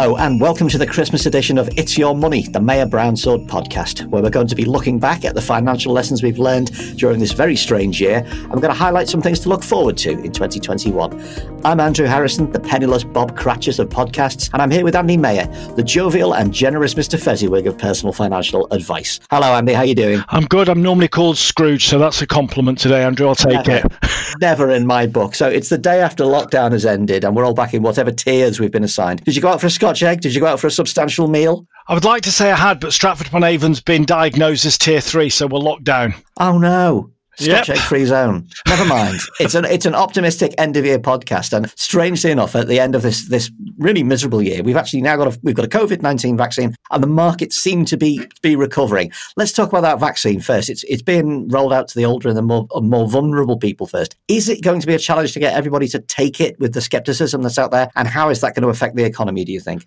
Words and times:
Hello, 0.00 0.16
and 0.16 0.40
welcome 0.40 0.68
to 0.68 0.78
the 0.78 0.86
Christmas 0.86 1.26
edition 1.26 1.58
of 1.58 1.68
It's 1.76 1.98
Your 1.98 2.14
Money, 2.14 2.42
the 2.42 2.60
Maher 2.60 2.86
Brownsword 2.86 3.48
podcast, 3.48 4.06
where 4.06 4.22
we're 4.22 4.30
going 4.30 4.46
to 4.46 4.54
be 4.54 4.64
looking 4.64 5.00
back 5.00 5.24
at 5.24 5.34
the 5.34 5.42
financial 5.42 5.92
lessons 5.92 6.22
we've 6.22 6.38
learned 6.38 6.70
during 6.96 7.18
this 7.18 7.32
very 7.32 7.56
strange 7.56 8.00
year. 8.00 8.18
and 8.18 8.50
we're 8.50 8.60
going 8.60 8.72
to 8.72 8.78
highlight 8.78 9.08
some 9.08 9.20
things 9.20 9.40
to 9.40 9.48
look 9.48 9.64
forward 9.64 9.96
to 9.96 10.10
in 10.10 10.30
2021. 10.30 11.60
I'm 11.64 11.80
Andrew 11.80 12.06
Harrison, 12.06 12.52
the 12.52 12.60
penniless 12.60 13.02
Bob 13.02 13.36
Cratchit 13.36 13.80
of 13.80 13.88
podcasts, 13.88 14.48
and 14.52 14.62
I'm 14.62 14.70
here 14.70 14.84
with 14.84 14.94
Andy 14.94 15.16
Maher, 15.16 15.46
the 15.74 15.82
jovial 15.82 16.32
and 16.32 16.54
generous 16.54 16.94
Mr. 16.94 17.20
Fezziwig 17.20 17.66
of 17.66 17.76
personal 17.76 18.12
financial 18.12 18.68
advice. 18.70 19.18
Hello, 19.32 19.52
Andy. 19.52 19.72
How 19.72 19.80
are 19.80 19.86
you 19.86 19.96
doing? 19.96 20.22
I'm 20.28 20.44
good. 20.44 20.68
I'm 20.68 20.80
normally 20.80 21.08
called 21.08 21.38
Scrooge, 21.38 21.86
so 21.86 21.98
that's 21.98 22.22
a 22.22 22.26
compliment 22.28 22.78
today, 22.78 23.02
Andrew. 23.02 23.26
I'll 23.26 23.34
take 23.34 23.66
never, 23.66 23.88
it. 23.88 23.92
never 24.40 24.70
in 24.70 24.86
my 24.86 25.08
book. 25.08 25.34
So 25.34 25.48
it's 25.48 25.70
the 25.70 25.78
day 25.78 26.00
after 26.00 26.22
lockdown 26.22 26.70
has 26.70 26.86
ended, 26.86 27.24
and 27.24 27.34
we're 27.34 27.44
all 27.44 27.52
back 27.52 27.74
in 27.74 27.82
whatever 27.82 28.12
tiers 28.12 28.60
we've 28.60 28.70
been 28.70 28.84
assigned. 28.84 29.24
Did 29.24 29.34
you 29.34 29.42
go 29.42 29.48
out 29.48 29.60
for 29.60 29.66
a 29.66 29.70
Scotch 29.70 29.87
egg? 30.02 30.20
Did 30.20 30.34
you 30.34 30.40
go 30.40 30.46
out 30.46 30.60
for 30.60 30.66
a 30.66 30.70
substantial 30.70 31.28
meal? 31.28 31.66
I 31.88 31.94
would 31.94 32.04
like 32.04 32.22
to 32.24 32.32
say 32.32 32.50
I 32.50 32.56
had, 32.56 32.80
but 32.80 32.92
Stratford 32.92 33.28
upon 33.28 33.44
Avon's 33.44 33.80
been 33.80 34.04
diagnosed 34.04 34.64
as 34.66 34.76
tier 34.76 35.00
three, 35.00 35.30
so 35.30 35.46
we're 35.46 35.58
locked 35.58 35.84
down. 35.84 36.14
Oh 36.38 36.58
no. 36.58 37.10
Scotch 37.38 37.68
yep. 37.68 37.76
egg 37.76 37.82
free 37.84 38.04
zone. 38.04 38.48
Never 38.66 38.84
mind. 38.84 39.20
it's 39.40 39.54
an 39.54 39.64
it's 39.64 39.86
an 39.86 39.94
optimistic 39.94 40.54
end 40.58 40.76
of 40.76 40.84
year 40.84 40.98
podcast, 40.98 41.52
and 41.52 41.70
strangely 41.76 42.32
enough, 42.32 42.56
at 42.56 42.66
the 42.66 42.80
end 42.80 42.96
of 42.96 43.02
this 43.02 43.28
this 43.28 43.48
really 43.78 44.02
miserable 44.02 44.42
year, 44.42 44.60
we've 44.64 44.76
actually 44.76 45.02
now 45.02 45.16
got 45.16 45.32
a 45.32 45.38
we've 45.44 45.54
got 45.54 45.64
a 45.64 45.68
COVID 45.68 46.02
nineteen 46.02 46.36
vaccine, 46.36 46.74
and 46.90 47.02
the 47.02 47.06
markets 47.06 47.56
seem 47.56 47.84
to 47.84 47.96
be 47.96 48.20
be 48.42 48.56
recovering. 48.56 49.12
Let's 49.36 49.52
talk 49.52 49.68
about 49.68 49.82
that 49.82 50.00
vaccine 50.00 50.40
first. 50.40 50.68
It's 50.68 50.82
it's 50.84 51.02
being 51.02 51.48
rolled 51.48 51.72
out 51.72 51.86
to 51.88 51.94
the 51.94 52.04
older 52.04 52.28
and 52.28 52.36
the 52.36 52.42
more 52.42 52.66
more 52.82 53.08
vulnerable 53.08 53.56
people 53.56 53.86
first. 53.86 54.16
Is 54.26 54.48
it 54.48 54.62
going 54.62 54.80
to 54.80 54.86
be 54.88 54.94
a 54.94 54.98
challenge 54.98 55.32
to 55.34 55.40
get 55.40 55.54
everybody 55.54 55.86
to 55.88 56.00
take 56.00 56.40
it 56.40 56.58
with 56.58 56.74
the 56.74 56.80
skepticism 56.80 57.42
that's 57.42 57.58
out 57.58 57.70
there, 57.70 57.88
and 57.94 58.08
how 58.08 58.30
is 58.30 58.40
that 58.40 58.56
going 58.56 58.64
to 58.64 58.68
affect 58.68 58.96
the 58.96 59.04
economy? 59.04 59.44
Do 59.44 59.52
you 59.52 59.60
think? 59.60 59.86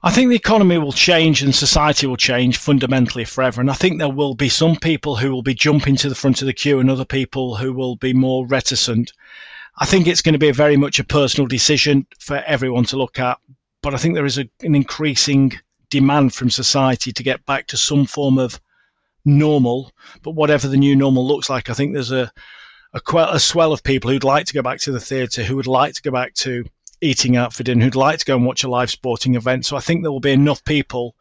I 0.00 0.12
think 0.12 0.28
the 0.28 0.36
economy 0.36 0.78
will 0.78 0.92
change 0.92 1.42
and 1.42 1.52
society 1.52 2.06
will 2.06 2.16
change 2.16 2.56
fundamentally 2.56 3.24
forever. 3.24 3.60
And 3.60 3.68
I 3.68 3.74
think 3.74 3.98
there 3.98 4.08
will 4.08 4.34
be 4.34 4.48
some 4.48 4.76
people 4.76 5.16
who 5.16 5.32
will 5.32 5.42
be 5.42 5.54
jumping 5.54 5.96
to 5.96 6.08
the 6.08 6.14
front 6.14 6.40
of 6.40 6.46
the 6.46 6.52
queue 6.52 6.78
and 6.78 6.88
other 6.88 7.04
people 7.04 7.56
who 7.56 7.72
will 7.72 7.96
be 7.96 8.12
more 8.12 8.46
reticent. 8.46 9.12
I 9.78 9.86
think 9.86 10.06
it's 10.06 10.22
going 10.22 10.34
to 10.34 10.38
be 10.38 10.52
very 10.52 10.76
much 10.76 11.00
a 11.00 11.04
personal 11.04 11.48
decision 11.48 12.06
for 12.20 12.36
everyone 12.46 12.84
to 12.84 12.96
look 12.96 13.18
at. 13.18 13.38
But 13.82 13.94
I 13.94 13.96
think 13.96 14.14
there 14.14 14.24
is 14.24 14.38
a, 14.38 14.48
an 14.60 14.76
increasing 14.76 15.52
demand 15.90 16.32
from 16.32 16.50
society 16.50 17.10
to 17.12 17.22
get 17.24 17.44
back 17.44 17.66
to 17.68 17.76
some 17.76 18.06
form 18.06 18.38
of 18.38 18.60
normal. 19.24 19.90
But 20.22 20.32
whatever 20.32 20.68
the 20.68 20.76
new 20.76 20.94
normal 20.94 21.26
looks 21.26 21.50
like, 21.50 21.70
I 21.70 21.74
think 21.74 21.92
there's 21.92 22.12
a, 22.12 22.30
a, 22.94 23.00
a 23.16 23.40
swell 23.40 23.72
of 23.72 23.82
people 23.82 24.12
who'd 24.12 24.22
like 24.22 24.46
to 24.46 24.54
go 24.54 24.62
back 24.62 24.78
to 24.80 24.92
the 24.92 25.00
theatre, 25.00 25.42
who 25.42 25.56
would 25.56 25.66
like 25.66 25.94
to 25.94 26.02
go 26.02 26.12
back 26.12 26.34
to 26.34 26.64
eating 27.00 27.36
out 27.36 27.52
for 27.52 27.62
dinner 27.62 27.84
who'd 27.84 27.94
like 27.94 28.18
to 28.18 28.24
go 28.24 28.36
and 28.36 28.46
watch 28.46 28.64
a 28.64 28.68
live 28.68 28.90
sporting 28.90 29.34
event. 29.34 29.66
So 29.66 29.76
I 29.76 29.80
think 29.80 30.02
there 30.02 30.12
will 30.12 30.20
be 30.20 30.32
enough 30.32 30.64
people 30.64 31.14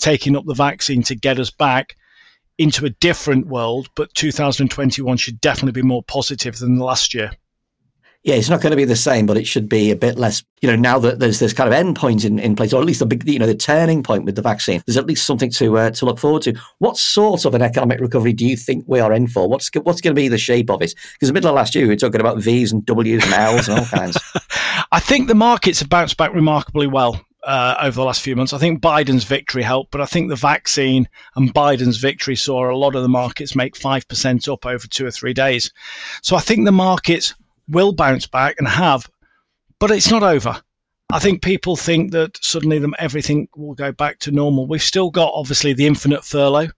taking 0.00 0.36
up 0.36 0.44
the 0.44 0.54
vaccine 0.54 1.02
to 1.04 1.14
get 1.14 1.38
us 1.38 1.50
back 1.50 1.96
into 2.58 2.84
a 2.84 2.90
different 2.90 3.46
world. 3.46 3.88
But 3.94 4.14
2021 4.14 5.16
should 5.16 5.40
definitely 5.40 5.80
be 5.80 5.86
more 5.86 6.02
positive 6.02 6.58
than 6.58 6.78
last 6.78 7.14
year 7.14 7.32
yeah, 8.22 8.34
it's 8.34 8.50
not 8.50 8.60
going 8.60 8.70
to 8.70 8.76
be 8.76 8.84
the 8.84 8.96
same, 8.96 9.24
but 9.24 9.38
it 9.38 9.46
should 9.46 9.66
be 9.66 9.90
a 9.90 9.96
bit 9.96 10.18
less. 10.18 10.44
You 10.60 10.68
know, 10.68 10.76
now 10.76 10.98
that 10.98 11.20
there's 11.20 11.38
this 11.38 11.54
kind 11.54 11.66
of 11.66 11.72
end 11.72 11.96
point 11.96 12.22
in, 12.22 12.38
in 12.38 12.54
place, 12.54 12.70
or 12.74 12.80
at 12.80 12.86
least 12.86 12.98
the 12.98 13.06
big, 13.06 13.26
you 13.26 13.38
know, 13.38 13.46
the 13.46 13.54
turning 13.54 14.02
point 14.02 14.26
with 14.26 14.36
the 14.36 14.42
vaccine, 14.42 14.82
there's 14.84 14.98
at 14.98 15.06
least 15.06 15.24
something 15.24 15.50
to 15.52 15.78
uh, 15.78 15.90
to 15.92 16.04
look 16.04 16.18
forward 16.18 16.42
to. 16.42 16.54
What 16.78 16.98
sort 16.98 17.46
of 17.46 17.54
an 17.54 17.62
economic 17.62 17.98
recovery 17.98 18.34
do 18.34 18.46
you 18.46 18.58
think 18.58 18.84
we 18.86 19.00
are 19.00 19.12
in 19.14 19.26
for? 19.26 19.48
What's 19.48 19.70
what's 19.84 20.02
going 20.02 20.14
to 20.14 20.20
be 20.20 20.28
the 20.28 20.36
shape 20.36 20.70
of 20.70 20.82
it? 20.82 20.94
Because 21.14 21.28
the 21.28 21.32
middle 21.32 21.48
of 21.48 21.56
last 21.56 21.74
year, 21.74 21.84
we 21.84 21.94
were 21.94 21.96
talking 21.96 22.20
about 22.20 22.42
V's 22.42 22.72
and 22.72 22.84
W's 22.84 23.24
and 23.24 23.32
L's 23.32 23.68
and 23.68 23.78
all 23.78 23.86
kinds. 23.86 24.18
I 24.92 25.00
think 25.00 25.28
the 25.28 25.34
markets 25.34 25.80
have 25.80 25.88
bounced 25.88 26.18
back 26.18 26.34
remarkably 26.34 26.86
well. 26.86 27.20
Uh, 27.42 27.74
over 27.80 27.94
the 27.94 28.04
last 28.04 28.20
few 28.20 28.36
months. 28.36 28.52
I 28.52 28.58
think 28.58 28.82
Biden's 28.82 29.24
victory 29.24 29.62
helped, 29.62 29.92
but 29.92 30.02
I 30.02 30.04
think 30.04 30.28
the 30.28 30.36
vaccine 30.36 31.08
and 31.36 31.54
Biden's 31.54 31.96
victory 31.96 32.36
saw 32.36 32.70
a 32.70 32.76
lot 32.76 32.94
of 32.94 33.00
the 33.00 33.08
markets 33.08 33.56
make 33.56 33.76
5% 33.76 34.52
up 34.52 34.66
over 34.66 34.86
two 34.86 35.06
or 35.06 35.10
three 35.10 35.32
days. 35.32 35.72
So 36.20 36.36
I 36.36 36.40
think 36.40 36.66
the 36.66 36.70
markets 36.70 37.34
will 37.70 37.92
bounce 37.92 38.26
back 38.26 38.56
and 38.58 38.68
have, 38.68 39.08
but 39.78 39.90
it's 39.90 40.10
not 40.10 40.22
over. 40.22 40.60
I 41.12 41.18
think 41.18 41.42
people 41.42 41.74
think 41.74 42.12
that 42.12 42.38
suddenly 42.42 42.78
them 42.78 42.94
everything 42.98 43.48
will 43.56 43.74
go 43.74 43.90
back 43.90 44.20
to 44.20 44.30
normal. 44.30 44.66
We've 44.66 44.82
still 44.82 45.10
got 45.10 45.32
obviously 45.34 45.72
the 45.72 45.86
infinite 45.86 46.24
furlough, 46.24 46.68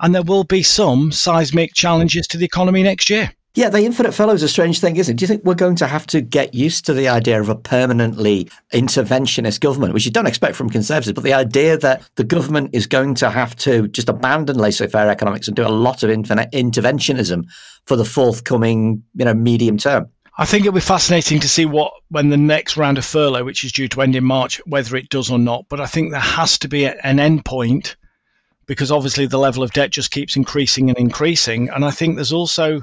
and 0.00 0.14
there 0.14 0.22
will 0.22 0.44
be 0.44 0.62
some 0.62 1.12
seismic 1.12 1.74
challenges 1.74 2.26
to 2.28 2.38
the 2.38 2.44
economy 2.44 2.82
next 2.82 3.08
year. 3.08 3.32
Yeah, 3.54 3.68
the 3.68 3.84
infinite 3.84 4.12
furlough 4.12 4.34
is 4.34 4.44
a 4.44 4.48
strange 4.48 4.78
thing, 4.78 4.94
isn't 4.94 5.14
it? 5.14 5.16
Do 5.16 5.24
you 5.24 5.26
think 5.26 5.44
we're 5.44 5.54
going 5.54 5.74
to 5.76 5.88
have 5.88 6.06
to 6.08 6.20
get 6.20 6.54
used 6.54 6.86
to 6.86 6.94
the 6.94 7.08
idea 7.08 7.40
of 7.40 7.48
a 7.48 7.56
permanently 7.56 8.48
interventionist 8.72 9.58
government, 9.58 9.92
which 9.92 10.04
you 10.04 10.12
don't 10.12 10.28
expect 10.28 10.54
from 10.54 10.70
conservatives, 10.70 11.14
but 11.14 11.24
the 11.24 11.32
idea 11.32 11.76
that 11.78 12.08
the 12.14 12.22
government 12.22 12.70
is 12.72 12.86
going 12.86 13.16
to 13.16 13.28
have 13.28 13.56
to 13.56 13.88
just 13.88 14.08
abandon 14.08 14.56
laissez-faire 14.56 15.10
economics 15.10 15.48
and 15.48 15.56
do 15.56 15.66
a 15.66 15.68
lot 15.68 16.04
of 16.04 16.10
infinite 16.10 16.48
interventionism 16.52 17.44
for 17.86 17.96
the 17.96 18.04
forthcoming, 18.04 19.02
you 19.16 19.24
know, 19.24 19.34
medium 19.34 19.78
term? 19.78 20.08
I 20.38 20.44
think 20.46 20.64
it'll 20.64 20.74
be 20.74 20.80
fascinating 20.80 21.40
to 21.40 21.48
see 21.48 21.66
what 21.66 21.92
when 22.08 22.30
the 22.30 22.36
next 22.36 22.76
round 22.76 22.98
of 22.98 23.04
furlough, 23.04 23.44
which 23.44 23.64
is 23.64 23.72
due 23.72 23.88
to 23.88 24.02
end 24.02 24.16
in 24.16 24.24
March, 24.24 24.58
whether 24.66 24.96
it 24.96 25.10
does 25.10 25.30
or 25.30 25.38
not. 25.38 25.66
But 25.68 25.80
I 25.80 25.86
think 25.86 26.10
there 26.10 26.20
has 26.20 26.58
to 26.58 26.68
be 26.68 26.86
an 26.86 27.18
end 27.18 27.44
point 27.44 27.96
because 28.66 28.92
obviously 28.92 29.26
the 29.26 29.38
level 29.38 29.62
of 29.62 29.72
debt 29.72 29.90
just 29.90 30.12
keeps 30.12 30.36
increasing 30.36 30.88
and 30.88 30.98
increasing. 30.98 31.68
And 31.70 31.84
I 31.84 31.90
think 31.90 32.14
there's 32.14 32.32
also 32.32 32.82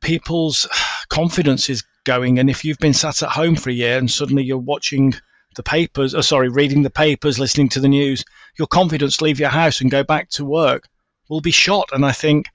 people's 0.00 0.68
confidence 1.08 1.70
is 1.70 1.82
going. 2.04 2.38
And 2.38 2.50
if 2.50 2.64
you've 2.64 2.78
been 2.78 2.94
sat 2.94 3.22
at 3.22 3.30
home 3.30 3.56
for 3.56 3.70
a 3.70 3.74
year 3.74 3.96
and 3.96 4.10
suddenly 4.10 4.42
you're 4.42 4.58
watching 4.58 5.14
the 5.56 5.62
papers, 5.62 6.14
or 6.14 6.22
sorry, 6.22 6.48
reading 6.48 6.82
the 6.82 6.90
papers, 6.90 7.38
listening 7.38 7.68
to 7.70 7.80
the 7.80 7.88
news, 7.88 8.24
your 8.58 8.68
confidence 8.68 9.16
to 9.16 9.24
leave 9.24 9.40
your 9.40 9.48
house 9.48 9.80
and 9.80 9.90
go 9.90 10.04
back 10.04 10.28
to 10.30 10.44
work 10.44 10.86
will 11.28 11.40
be 11.40 11.50
shot. 11.50 11.88
And 11.92 12.04
I 12.04 12.12
think 12.12 12.46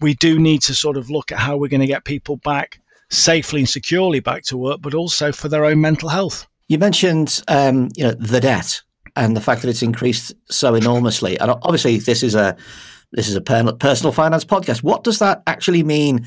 we 0.00 0.14
do 0.14 0.38
need 0.38 0.62
to 0.62 0.74
sort 0.74 0.96
of 0.96 1.10
look 1.10 1.30
at 1.30 1.38
how 1.38 1.56
we're 1.56 1.68
going 1.68 1.80
to 1.80 1.86
get 1.86 2.04
people 2.04 2.36
back 2.38 2.80
safely 3.10 3.60
and 3.60 3.68
securely 3.68 4.20
back 4.20 4.42
to 4.44 4.56
work, 4.56 4.80
but 4.80 4.94
also 4.94 5.32
for 5.32 5.48
their 5.48 5.64
own 5.64 5.80
mental 5.80 6.08
health. 6.08 6.46
You 6.68 6.78
mentioned, 6.78 7.42
um, 7.48 7.88
you 7.96 8.04
know, 8.04 8.12
the 8.12 8.40
debt 8.40 8.80
and 9.14 9.36
the 9.36 9.40
fact 9.40 9.62
that 9.62 9.68
it's 9.68 9.82
increased 9.82 10.34
so 10.50 10.74
enormously, 10.74 11.38
and 11.38 11.50
obviously 11.50 11.98
this 11.98 12.22
is 12.22 12.34
a 12.34 12.56
this 13.12 13.28
is 13.28 13.36
a 13.36 13.40
personal 13.40 14.12
finance 14.12 14.44
podcast. 14.44 14.82
What 14.82 15.04
does 15.04 15.20
that 15.20 15.42
actually 15.46 15.82
mean 15.84 16.26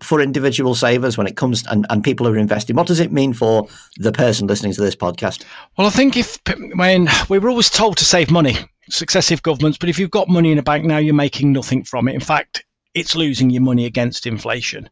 for 0.00 0.20
individual 0.20 0.74
savers 0.74 1.18
when 1.18 1.26
it 1.26 1.36
comes 1.36 1.66
and, 1.66 1.86
and 1.90 2.02
people 2.02 2.26
who 2.26 2.32
are 2.32 2.38
investing? 2.38 2.76
What 2.76 2.86
does 2.86 3.00
it 3.00 3.12
mean 3.12 3.32
for 3.34 3.68
the 3.98 4.12
person 4.12 4.46
listening 4.46 4.72
to 4.74 4.80
this 4.80 4.96
podcast? 4.96 5.44
Well, 5.76 5.86
I 5.86 5.90
think 5.90 6.16
if 6.16 6.38
when 6.76 7.08
we 7.28 7.38
were 7.38 7.50
always 7.50 7.68
told 7.68 7.96
to 7.98 8.04
save 8.04 8.30
money, 8.30 8.56
successive 8.88 9.42
governments, 9.42 9.78
but 9.78 9.88
if 9.88 9.98
you've 9.98 10.10
got 10.10 10.28
money 10.28 10.52
in 10.52 10.58
a 10.58 10.62
bank 10.62 10.84
now, 10.84 10.98
you're 10.98 11.14
making 11.14 11.52
nothing 11.52 11.84
from 11.84 12.08
it. 12.08 12.14
In 12.14 12.20
fact, 12.20 12.64
it's 12.94 13.14
losing 13.14 13.50
your 13.50 13.62
money 13.62 13.84
against 13.86 14.26
inflation. 14.26 14.88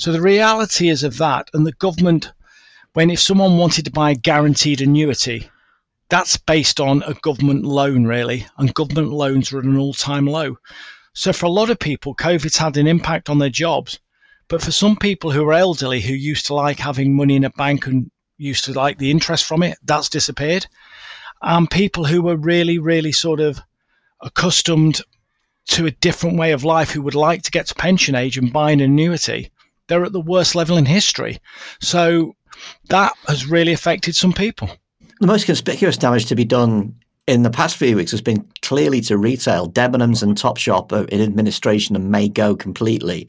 So 0.00 0.12
the 0.12 0.22
reality 0.22 0.88
is 0.88 1.04
of 1.04 1.18
that, 1.18 1.50
and 1.52 1.66
the 1.66 1.72
government, 1.72 2.32
when 2.94 3.10
if 3.10 3.20
someone 3.20 3.58
wanted 3.58 3.84
to 3.84 3.90
buy 3.90 4.12
a 4.12 4.14
guaranteed 4.14 4.80
annuity, 4.80 5.50
that's 6.08 6.38
based 6.38 6.80
on 6.80 7.02
a 7.02 7.12
government 7.12 7.66
loan, 7.66 8.04
really, 8.06 8.46
and 8.56 8.72
government 8.72 9.10
loans 9.10 9.52
are 9.52 9.58
at 9.58 9.66
an 9.66 9.76
all 9.76 9.92
time 9.92 10.24
low. 10.24 10.56
So 11.12 11.34
for 11.34 11.44
a 11.44 11.50
lot 11.50 11.68
of 11.68 11.78
people, 11.78 12.14
COVID's 12.14 12.56
had 12.56 12.78
an 12.78 12.86
impact 12.86 13.28
on 13.28 13.40
their 13.40 13.50
jobs. 13.50 13.98
But 14.48 14.62
for 14.62 14.72
some 14.72 14.96
people 14.96 15.32
who 15.32 15.46
are 15.46 15.52
elderly, 15.52 16.00
who 16.00 16.14
used 16.14 16.46
to 16.46 16.54
like 16.54 16.78
having 16.78 17.14
money 17.14 17.36
in 17.36 17.44
a 17.44 17.50
bank 17.50 17.86
and 17.86 18.10
used 18.38 18.64
to 18.64 18.72
like 18.72 18.96
the 18.96 19.10
interest 19.10 19.44
from 19.44 19.62
it, 19.62 19.76
that's 19.84 20.08
disappeared. 20.08 20.66
And 21.42 21.70
people 21.70 22.06
who 22.06 22.22
were 22.22 22.38
really, 22.38 22.78
really 22.78 23.12
sort 23.12 23.40
of 23.40 23.60
accustomed 24.22 25.02
to 25.66 25.84
a 25.84 25.90
different 25.90 26.38
way 26.38 26.52
of 26.52 26.64
life 26.64 26.90
who 26.90 27.02
would 27.02 27.14
like 27.14 27.42
to 27.42 27.50
get 27.50 27.66
to 27.66 27.74
pension 27.74 28.14
age 28.14 28.38
and 28.38 28.50
buy 28.50 28.70
an 28.70 28.80
annuity, 28.80 29.50
they're 29.90 30.04
at 30.04 30.12
the 30.12 30.20
worst 30.20 30.54
level 30.54 30.78
in 30.78 30.86
history. 30.86 31.38
So 31.80 32.34
that 32.88 33.12
has 33.26 33.46
really 33.46 33.72
affected 33.72 34.14
some 34.14 34.32
people. 34.32 34.70
The 35.20 35.26
most 35.26 35.44
conspicuous 35.44 35.98
damage 35.98 36.26
to 36.26 36.34
be 36.34 36.44
done 36.44 36.94
in 37.26 37.42
the 37.42 37.50
past 37.50 37.76
few 37.76 37.96
weeks 37.96 38.12
has 38.12 38.22
been 38.22 38.48
clearly 38.62 39.00
to 39.02 39.18
retail. 39.18 39.68
Debenhams 39.68 40.22
and 40.22 40.36
Topshop 40.36 40.92
are 40.92 41.04
in 41.08 41.20
administration 41.20 41.96
and 41.96 42.10
may 42.10 42.28
go 42.28 42.54
completely 42.56 43.28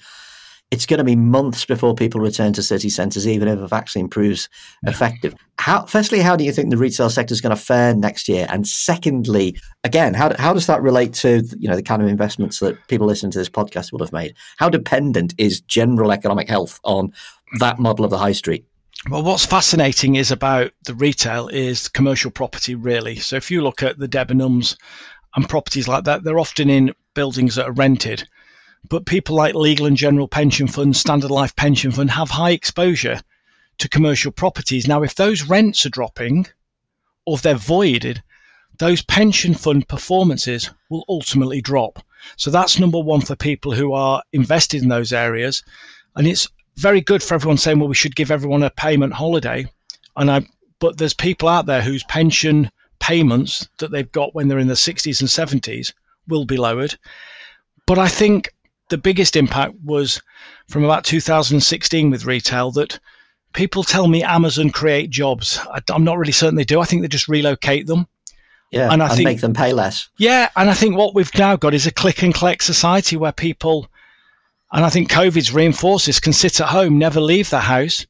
it's 0.71 0.85
going 0.85 0.99
to 0.99 1.03
be 1.03 1.17
months 1.17 1.65
before 1.65 1.93
people 1.93 2.21
return 2.21 2.53
to 2.53 2.63
city 2.63 2.89
centres, 2.89 3.27
even 3.27 3.49
if 3.49 3.59
a 3.59 3.67
vaccine 3.67 4.07
proves 4.07 4.47
effective. 4.83 5.35
How, 5.59 5.85
firstly, 5.85 6.21
how 6.21 6.37
do 6.37 6.45
you 6.45 6.53
think 6.53 6.69
the 6.69 6.77
retail 6.77 7.09
sector 7.09 7.33
is 7.33 7.41
going 7.41 7.55
to 7.55 7.61
fare 7.61 7.93
next 7.93 8.29
year? 8.29 8.47
And 8.49 8.65
secondly, 8.65 9.59
again, 9.83 10.13
how, 10.13 10.33
how 10.39 10.53
does 10.53 10.67
that 10.67 10.81
relate 10.81 11.13
to 11.15 11.43
you 11.59 11.69
know 11.69 11.75
the 11.75 11.83
kind 11.83 12.01
of 12.01 12.07
investments 12.07 12.59
that 12.59 12.77
people 12.87 13.05
listening 13.05 13.33
to 13.33 13.37
this 13.37 13.49
podcast 13.49 13.91
will 13.91 13.99
have 13.99 14.13
made? 14.13 14.33
How 14.57 14.69
dependent 14.69 15.35
is 15.37 15.59
general 15.59 16.11
economic 16.11 16.47
health 16.47 16.79
on 16.85 17.11
that 17.59 17.77
model 17.77 18.05
of 18.05 18.11
the 18.11 18.17
high 18.17 18.31
street? 18.31 18.65
Well, 19.09 19.23
what's 19.23 19.45
fascinating 19.45 20.15
is 20.15 20.31
about 20.31 20.71
the 20.85 20.95
retail 20.95 21.47
is 21.49 21.89
commercial 21.89 22.31
property, 22.31 22.75
really. 22.75 23.17
So 23.17 23.35
if 23.35 23.51
you 23.51 23.61
look 23.61 23.83
at 23.83 23.97
the 23.97 24.07
Debenhams 24.07 24.77
and 25.35 25.49
properties 25.49 25.87
like 25.87 26.05
that, 26.05 26.23
they're 26.23 26.39
often 26.39 26.69
in 26.69 26.93
buildings 27.13 27.55
that 27.55 27.67
are 27.67 27.73
rented 27.73 28.23
but 28.87 29.05
people 29.05 29.35
like 29.35 29.55
Legal 29.55 29.85
and 29.85 29.97
General 29.97 30.27
Pension 30.27 30.67
Fund, 30.67 30.95
Standard 30.95 31.31
Life 31.31 31.55
Pension 31.55 31.91
Fund 31.91 32.11
have 32.11 32.29
high 32.29 32.51
exposure 32.51 33.21
to 33.77 33.89
commercial 33.89 34.31
properties. 34.31 34.87
Now, 34.87 35.03
if 35.03 35.15
those 35.15 35.43
rents 35.43 35.85
are 35.85 35.89
dropping, 35.89 36.47
or 37.25 37.35
if 37.35 37.41
they're 37.41 37.55
voided, 37.55 38.21
those 38.79 39.01
pension 39.01 39.53
fund 39.53 39.87
performances 39.87 40.69
will 40.89 41.05
ultimately 41.07 41.61
drop. 41.61 42.03
So 42.35 42.51
that's 42.51 42.79
number 42.79 42.99
one 42.99 43.21
for 43.21 43.35
people 43.35 43.71
who 43.71 43.93
are 43.93 44.23
invested 44.33 44.81
in 44.83 44.89
those 44.89 45.13
areas. 45.13 45.63
And 46.15 46.27
it's 46.27 46.47
very 46.77 47.01
good 47.01 47.21
for 47.21 47.35
everyone 47.35 47.57
saying, 47.57 47.79
well, 47.79 47.89
we 47.89 47.95
should 47.95 48.15
give 48.15 48.31
everyone 48.31 48.63
a 48.63 48.69
payment 48.69 49.13
holiday. 49.13 49.65
And 50.15 50.31
I, 50.31 50.47
but 50.79 50.97
there's 50.97 51.13
people 51.13 51.47
out 51.47 51.65
there 51.65 51.81
whose 51.81 52.03
pension 52.05 52.71
payments 52.99 53.67
that 53.77 53.91
they've 53.91 54.11
got 54.11 54.33
when 54.35 54.47
they're 54.47 54.59
in 54.59 54.67
the 54.67 54.73
60s 54.73 55.21
and 55.21 55.61
70s 55.61 55.93
will 56.27 56.45
be 56.45 56.57
lowered. 56.57 56.97
But 57.85 57.97
I 57.97 58.07
think 58.07 58.49
the 58.91 58.97
biggest 58.97 59.35
impact 59.35 59.73
was 59.83 60.21
from 60.69 60.83
about 60.83 61.03
2016 61.03 62.11
with 62.11 62.25
retail 62.25 62.71
that 62.71 62.99
people 63.53 63.83
tell 63.83 64.07
me 64.07 64.21
Amazon 64.21 64.69
create 64.69 65.09
jobs. 65.09 65.59
I, 65.71 65.79
am 65.89 66.03
not 66.03 66.19
really 66.19 66.31
certain 66.31 66.55
they 66.55 66.63
do. 66.63 66.79
I 66.79 66.85
think 66.85 67.01
they 67.01 67.07
just 67.07 67.27
relocate 67.27 67.87
them. 67.87 68.07
Yeah, 68.69 68.91
and 68.91 69.01
I 69.01 69.07
and 69.07 69.15
think, 69.15 69.25
make 69.25 69.41
them 69.41 69.53
pay 69.53 69.73
less. 69.73 70.07
Yeah, 70.17 70.49
and 70.55 70.69
I 70.69 70.73
think 70.73 70.95
what 70.95 71.15
we've 71.15 71.33
now 71.37 71.55
got 71.55 71.73
is 71.73 71.87
a 71.87 71.91
click 71.91 72.21
and 72.21 72.33
collect 72.33 72.63
society 72.63 73.17
where 73.17 73.33
people, 73.33 73.87
and 74.71 74.85
I 74.85 74.89
think 74.89 75.09
COVID's 75.09 75.53
reinforced 75.53 76.05
this, 76.05 76.21
can 76.21 76.31
sit 76.31 76.61
at 76.61 76.67
home, 76.67 76.97
never 76.97 77.19
leave 77.19 77.49
the 77.49 77.59
house, 77.59 78.05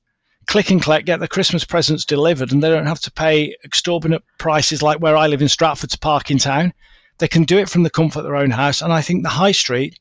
click 0.46 0.70
and 0.70 0.82
collect, 0.82 1.08
get 1.08 1.20
the 1.20 1.28
Christmas 1.28 1.64
presents 1.64 2.06
delivered, 2.06 2.52
and 2.52 2.62
they 2.62 2.70
don't 2.70 2.86
have 2.86 3.00
to 3.02 3.12
pay 3.12 3.56
exorbitant 3.64 4.24
prices 4.38 4.84
like 4.84 5.00
where 5.00 5.18
I 5.18 5.28
live 5.28 5.42
in 5.42 5.50
Stratford 5.50 5.90
to 5.92 5.98
park 5.98 6.30
in 6.30 6.38
town. 6.38 6.74
They 7.18 7.28
can 7.28 7.44
do 7.44 7.58
it 7.58 7.70
from 7.70 7.84
the 7.84 7.90
comfort 7.90 8.20
of 8.20 8.26
their 8.26 8.36
own 8.36 8.52
house. 8.52 8.82
And 8.82 8.94
I 8.94 9.02
think 9.02 9.24
the 9.24 9.30
high 9.30 9.52
street 9.52 10.00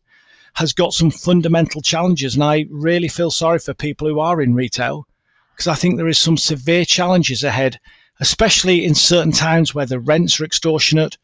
has 0.55 0.73
got 0.73 0.93
some 0.93 1.11
fundamental 1.11 1.81
challenges. 1.81 2.35
And 2.35 2.45
I 2.45 2.67
really 2.71 3.09
feel 3.09 3.31
sorry 3.31 3.59
for 3.59 3.75
people 3.75 4.09
who 4.09 4.21
are 4.21 4.43
in 4.43 4.55
retail 4.55 5.07
because 5.53 5.69
I 5.69 5.75
think 5.75 5.97
there 5.97 6.09
is 6.09 6.19
some 6.19 6.37
severe 6.37 6.85
challenges 6.85 7.45
ahead, 7.45 7.79
especially 8.21 8.85
in 8.85 8.95
certain 8.95 9.33
towns 9.33 9.75
where 9.75 9.87
the 9.87 10.01
rents 10.01 10.41
are 10.41 10.45
extortionate, 10.45 11.19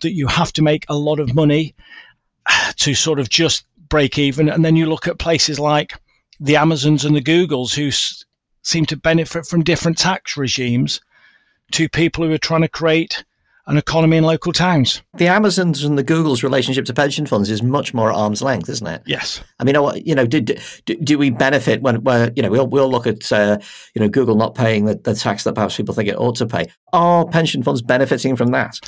that 0.00 0.12
you 0.12 0.26
have 0.26 0.52
to 0.54 0.62
make 0.62 0.84
a 0.88 0.96
lot 0.96 1.20
of 1.20 1.34
money 1.34 1.74
to 2.76 2.94
sort 2.94 3.20
of 3.20 3.28
just 3.28 3.64
break 3.88 4.18
even. 4.18 4.48
And 4.48 4.64
then 4.64 4.76
you 4.76 4.86
look 4.86 5.08
at 5.08 5.18
places 5.18 5.58
like 5.58 5.94
the 6.40 6.56
Amazons 6.56 7.04
and 7.04 7.16
the 7.16 7.22
Googles 7.22 7.74
who 7.74 7.88
s- 7.88 8.24
seem 8.62 8.86
to 8.86 8.96
benefit 8.96 9.46
from 9.46 9.64
different 9.64 9.98
tax 9.98 10.36
regimes 10.36 11.00
to 11.72 11.88
people 11.88 12.24
who 12.24 12.32
are 12.32 12.38
trying 12.38 12.62
to 12.62 12.68
create 12.68 13.24
an 13.68 13.76
economy 13.76 14.16
in 14.16 14.24
local 14.24 14.52
towns. 14.52 15.02
The 15.14 15.28
Amazons 15.28 15.84
and 15.84 15.98
the 15.98 16.02
Googles' 16.02 16.42
relationship 16.42 16.86
to 16.86 16.94
pension 16.94 17.26
funds 17.26 17.50
is 17.50 17.62
much 17.62 17.92
more 17.92 18.10
at 18.10 18.16
arm's 18.16 18.40
length, 18.40 18.70
isn't 18.70 18.86
it? 18.86 19.02
Yes. 19.06 19.42
I 19.58 19.64
mean, 19.64 19.76
you 20.04 20.14
know, 20.14 20.26
do, 20.26 20.40
do, 20.40 20.56
do 20.84 21.18
we 21.18 21.28
benefit 21.28 21.82
when, 21.82 22.02
where, 22.02 22.32
you 22.34 22.42
know, 22.42 22.50
we'll, 22.50 22.66
we'll 22.66 22.90
look 22.90 23.06
at, 23.06 23.30
uh, 23.30 23.58
you 23.94 24.00
know, 24.00 24.08
Google 24.08 24.36
not 24.36 24.54
paying 24.54 24.86
the, 24.86 24.94
the 24.94 25.14
tax 25.14 25.44
that 25.44 25.54
perhaps 25.54 25.76
people 25.76 25.94
think 25.94 26.08
it 26.08 26.16
ought 26.16 26.36
to 26.36 26.46
pay. 26.46 26.66
Are 26.94 27.26
pension 27.26 27.62
funds 27.62 27.82
benefiting 27.82 28.36
from 28.36 28.52
that? 28.52 28.80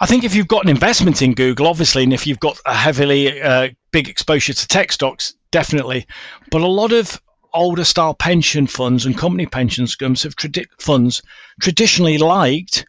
I 0.00 0.06
think 0.06 0.24
if 0.24 0.34
you've 0.34 0.48
got 0.48 0.64
an 0.64 0.70
investment 0.70 1.22
in 1.22 1.34
Google, 1.34 1.68
obviously, 1.68 2.02
and 2.02 2.12
if 2.12 2.26
you've 2.26 2.40
got 2.40 2.58
a 2.66 2.74
heavily 2.74 3.40
uh, 3.40 3.68
big 3.92 4.08
exposure 4.08 4.52
to 4.52 4.66
tech 4.66 4.90
stocks, 4.90 5.34
definitely. 5.52 6.06
But 6.50 6.62
a 6.62 6.66
lot 6.66 6.92
of 6.92 7.22
older 7.52 7.84
style 7.84 8.14
pension 8.14 8.66
funds 8.66 9.06
and 9.06 9.16
company 9.16 9.46
pension 9.46 9.86
schemes 9.86 10.24
have 10.24 10.34
tradi- 10.34 10.66
funds 10.80 11.22
traditionally 11.60 12.18
liked 12.18 12.84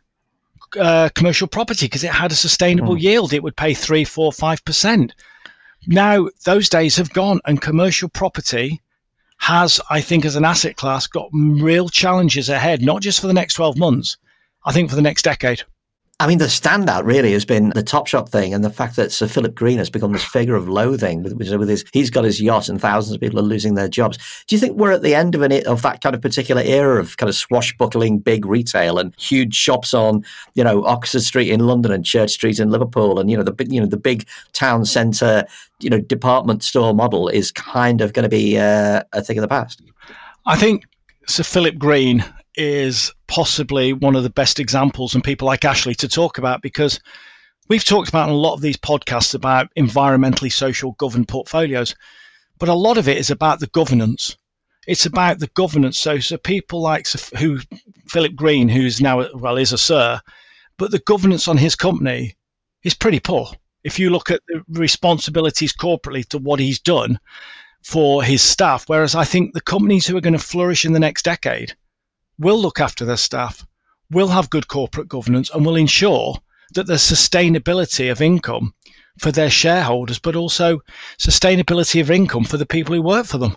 uh, 0.80 1.10
commercial 1.16 1.48
property 1.48 1.86
because 1.86 2.04
it 2.04 2.12
had 2.12 2.32
a 2.32 2.36
sustainable 2.36 2.96
mm. 2.96 3.02
yield. 3.02 3.34
It 3.34 3.44
would 3.44 3.56
pay 3.56 3.74
three, 3.74 4.04
four, 4.04 4.32
five 4.32 4.64
percent. 4.66 5.14
Now 5.88 6.30
those 6.46 6.70
days 6.70 6.98
have 6.98 7.14
gone, 7.14 7.40
and 7.46 7.62
commercial 7.62 8.10
property 8.10 8.82
has, 9.38 9.82
I 9.90 10.02
think, 10.02 10.26
as 10.26 10.36
an 10.36 10.46
asset 10.46 10.76
class, 10.76 11.08
got 11.08 11.30
real 11.34 11.90
challenges 11.90 12.50
ahead. 12.50 12.82
Not 12.82 13.02
just 13.02 13.20
for 13.22 13.28
the 13.28 13.34
next 13.34 13.56
twelve 13.56 13.78
months, 13.78 14.18
I 14.66 14.72
think 14.72 14.90
for 14.90 14.96
the 14.96 15.02
next 15.02 15.24
decade. 15.24 15.64
I 16.22 16.28
mean, 16.28 16.38
the 16.38 16.46
standout 16.46 17.04
really 17.04 17.34
has 17.34 17.44
been 17.44 17.72
the 17.72 17.84
Topshop 17.84 18.30
thing 18.30 18.54
and 18.54 18.64
the 18.64 18.70
fact 18.70 18.96
that 18.96 19.12
Sir 19.12 19.28
Philip 19.28 19.54
Green 19.54 19.78
has 19.80 19.90
become 19.90 20.14
this 20.14 20.24
figure 20.24 20.56
of 20.56 20.70
loathing 20.70 21.24
with, 21.24 21.34
with 21.34 21.68
his, 21.68 21.84
he's 21.92 22.10
got 22.10 22.24
his 22.24 22.42
yacht 22.42 22.70
and 22.70 22.80
thousands 22.80 23.16
of 23.16 23.20
people 23.20 23.38
are 23.38 23.44
losing 23.44 23.76
their 23.76 23.90
jobs. 23.90 24.18
Do 24.48 24.56
you 24.56 24.60
think 24.60 24.78
we're 24.78 24.94
at 24.94 25.02
the 25.02 25.14
end 25.14 25.36
of 25.36 25.42
an, 25.42 25.52
of 25.68 25.82
that 25.82 26.00
kind 26.00 26.16
of 26.16 26.22
particular 26.22 26.62
era 26.62 27.02
of 27.02 27.18
kind 27.18 27.28
of 27.28 27.36
swashbuckling 27.36 28.20
big 28.20 28.46
retail 28.46 28.98
and 28.98 29.14
huge 29.20 29.56
shops 29.56 29.94
on, 29.94 30.24
you 30.54 30.64
know, 30.64 30.86
Oxford 30.86 31.22
Street 31.22 31.50
in 31.50 31.68
London 31.68 31.92
and 31.92 32.06
Church 32.06 32.32
Street 32.32 32.62
in 32.62 32.70
Liverpool 32.70 33.20
and, 33.20 33.30
you 33.30 33.36
know, 33.36 33.44
the, 33.44 33.66
you 33.68 33.82
know, 33.82 33.88
the 33.88 33.98
big 33.98 34.26
town 34.54 34.86
centre, 34.86 35.46
you 35.82 35.90
know, 35.90 36.00
department 36.00 36.64
store 36.64 36.94
model 36.96 37.28
is 37.28 37.52
kind 37.52 38.00
of 38.00 38.14
going 38.14 38.24
to 38.24 38.30
be 38.30 38.58
uh, 38.58 39.04
a 39.12 39.22
thing 39.22 39.38
of 39.38 39.42
the 39.42 39.50
past? 39.50 39.82
I 40.46 40.56
think 40.56 40.86
Sir 41.28 41.44
Philip 41.44 41.78
Green 41.78 42.24
is 42.58 43.14
possibly 43.28 43.94
one 43.94 44.16
of 44.16 44.24
the 44.24 44.30
best 44.30 44.60
examples 44.60 45.16
and 45.16 45.24
people 45.24 45.46
like 45.46 45.66
Ashley 45.66 45.96
to 45.96 46.08
talk 46.08 46.38
about 46.38 46.62
because 46.62 47.00
we've 47.68 47.84
talked 47.84 48.10
about 48.10 48.30
a 48.30 48.34
lot 48.34 48.54
of 48.54 48.62
these 48.62 48.78
podcasts 48.78 49.34
about 49.34 49.74
environmentally 49.78 50.52
social 50.52 50.94
governed 50.94 51.28
portfolios, 51.28 51.96
but 52.60 52.70
a 52.70 52.74
lot 52.74 52.98
of 52.98 53.08
it 53.08 53.18
is 53.18 53.30
about 53.30 53.60
the 53.60 53.68
governance. 53.68 54.38
It's 54.88 55.06
about 55.06 55.40
the 55.40 55.50
governance. 55.56 56.00
So, 56.00 56.20
so 56.20 56.38
people 56.38 56.82
like 56.82 57.08
who 57.38 57.60
Philip 58.08 58.36
Green, 58.36 58.70
who's 58.70 59.02
now 59.02 59.28
well 59.34 59.58
is 59.58 59.74
a 59.74 59.78
sir, 59.78 60.22
but 60.78 60.92
the 60.92 61.00
governance 61.00 61.48
on 61.48 61.58
his 61.58 61.76
company 61.76 62.36
is 62.84 62.94
pretty 62.94 63.20
poor. 63.20 63.52
If 63.84 64.00
you 64.00 64.10
look 64.10 64.32
at 64.32 64.42
the 64.48 64.64
responsibilities 64.70 65.74
corporately 65.74 66.26
to 66.30 66.38
what 66.38 66.60
he's 66.60 66.80
done 66.80 67.20
for 67.84 68.24
his 68.24 68.42
staff, 68.42 68.86
whereas 68.88 69.16
I 69.16 69.26
think 69.26 69.54
the 69.54 69.62
companies 69.62 70.08
who 70.08 70.18
are 70.18 70.22
going 70.22 70.34
to 70.34 70.40
flourish 70.40 70.86
in 70.86 70.94
the 70.94 71.00
next 71.00 71.24
decade 71.24 71.76
will 72.38 72.60
look 72.60 72.80
after 72.80 73.06
their 73.06 73.18
staff, 73.18 73.66
will 74.12 74.28
have 74.28 74.50
good 74.50 74.68
corporate 74.68 75.08
governance, 75.08 75.50
and 75.50 75.66
will 75.66 75.76
ensure 75.76 76.36
that 76.74 76.88
there's 76.88 77.02
sustainability 77.02 78.12
of 78.12 78.22
income 78.22 78.74
for 79.20 79.32
their 79.32 79.50
shareholders, 79.50 80.20
but 80.20 80.36
also 80.36 80.80
sustainability 81.18 82.02
of 82.02 82.12
income 82.12 82.44
for 82.44 82.58
the 82.58 82.66
people 82.66 82.94
who 82.96 83.02
work 83.02 83.26
for 83.26 83.38
them. 83.38 83.56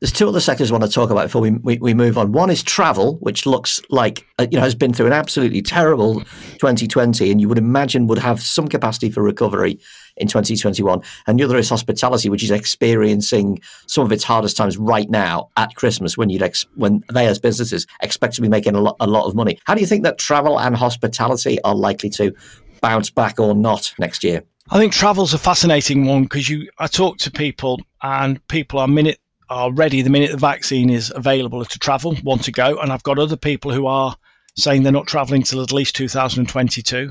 There's 0.00 0.12
two 0.12 0.28
other 0.28 0.40
sectors 0.40 0.70
I 0.70 0.74
want 0.74 0.84
to 0.84 0.90
talk 0.90 1.10
about 1.10 1.26
before 1.26 1.42
we, 1.42 1.52
we, 1.52 1.78
we 1.78 1.94
move 1.94 2.18
on. 2.18 2.32
One 2.32 2.50
is 2.50 2.60
travel, 2.60 3.18
which 3.18 3.46
looks 3.46 3.80
like 3.88 4.26
uh, 4.36 4.48
you 4.50 4.56
know 4.56 4.64
has 4.64 4.74
been 4.74 4.92
through 4.92 5.06
an 5.06 5.12
absolutely 5.12 5.62
terrible 5.62 6.20
2020, 6.58 7.30
and 7.30 7.40
you 7.40 7.48
would 7.48 7.58
imagine 7.58 8.08
would 8.08 8.18
have 8.18 8.42
some 8.42 8.66
capacity 8.66 9.10
for 9.10 9.22
recovery 9.22 9.78
in 10.16 10.28
2021. 10.28 11.00
And 11.26 11.38
the 11.38 11.44
other 11.44 11.56
is 11.56 11.68
hospitality, 11.68 12.28
which 12.28 12.42
is 12.42 12.50
experiencing 12.50 13.60
some 13.86 14.04
of 14.04 14.12
its 14.12 14.24
hardest 14.24 14.56
times 14.56 14.76
right 14.78 15.08
now 15.08 15.48
at 15.56 15.74
Christmas, 15.74 16.16
when 16.16 16.30
you'd 16.30 16.42
ex- 16.42 16.66
when 16.74 17.02
they 17.12 17.26
as 17.26 17.38
businesses 17.38 17.86
expect 18.02 18.34
to 18.34 18.42
be 18.42 18.48
making 18.48 18.74
a 18.74 18.80
lot, 18.80 18.96
a 19.00 19.06
lot 19.06 19.26
of 19.26 19.34
money. 19.34 19.58
How 19.64 19.74
do 19.74 19.80
you 19.80 19.86
think 19.86 20.04
that 20.04 20.18
travel 20.18 20.58
and 20.58 20.76
hospitality 20.76 21.60
are 21.62 21.74
likely 21.74 22.10
to 22.10 22.34
bounce 22.80 23.10
back 23.10 23.38
or 23.40 23.54
not 23.54 23.94
next 23.98 24.24
year? 24.24 24.42
I 24.70 24.78
think 24.78 24.92
travel's 24.92 25.34
a 25.34 25.38
fascinating 25.38 26.06
one 26.06 26.22
because 26.22 26.48
you 26.48 26.70
I 26.78 26.86
talk 26.86 27.18
to 27.18 27.30
people 27.30 27.80
and 28.02 28.46
people 28.48 28.78
are 28.78 28.88
minute 28.88 29.18
are 29.50 29.70
ready 29.70 30.00
the 30.00 30.08
minute 30.08 30.30
the 30.30 30.38
vaccine 30.38 30.88
is 30.88 31.12
available 31.14 31.62
to 31.62 31.78
travel, 31.78 32.16
want 32.24 32.42
to 32.44 32.52
go. 32.52 32.78
And 32.78 32.90
I've 32.90 33.02
got 33.02 33.18
other 33.18 33.36
people 33.36 33.70
who 33.70 33.86
are 33.86 34.16
saying 34.56 34.82
they're 34.82 34.92
not 34.92 35.06
traveling 35.06 35.42
till 35.42 35.62
at 35.62 35.72
least 35.72 35.94
2022. 35.96 37.10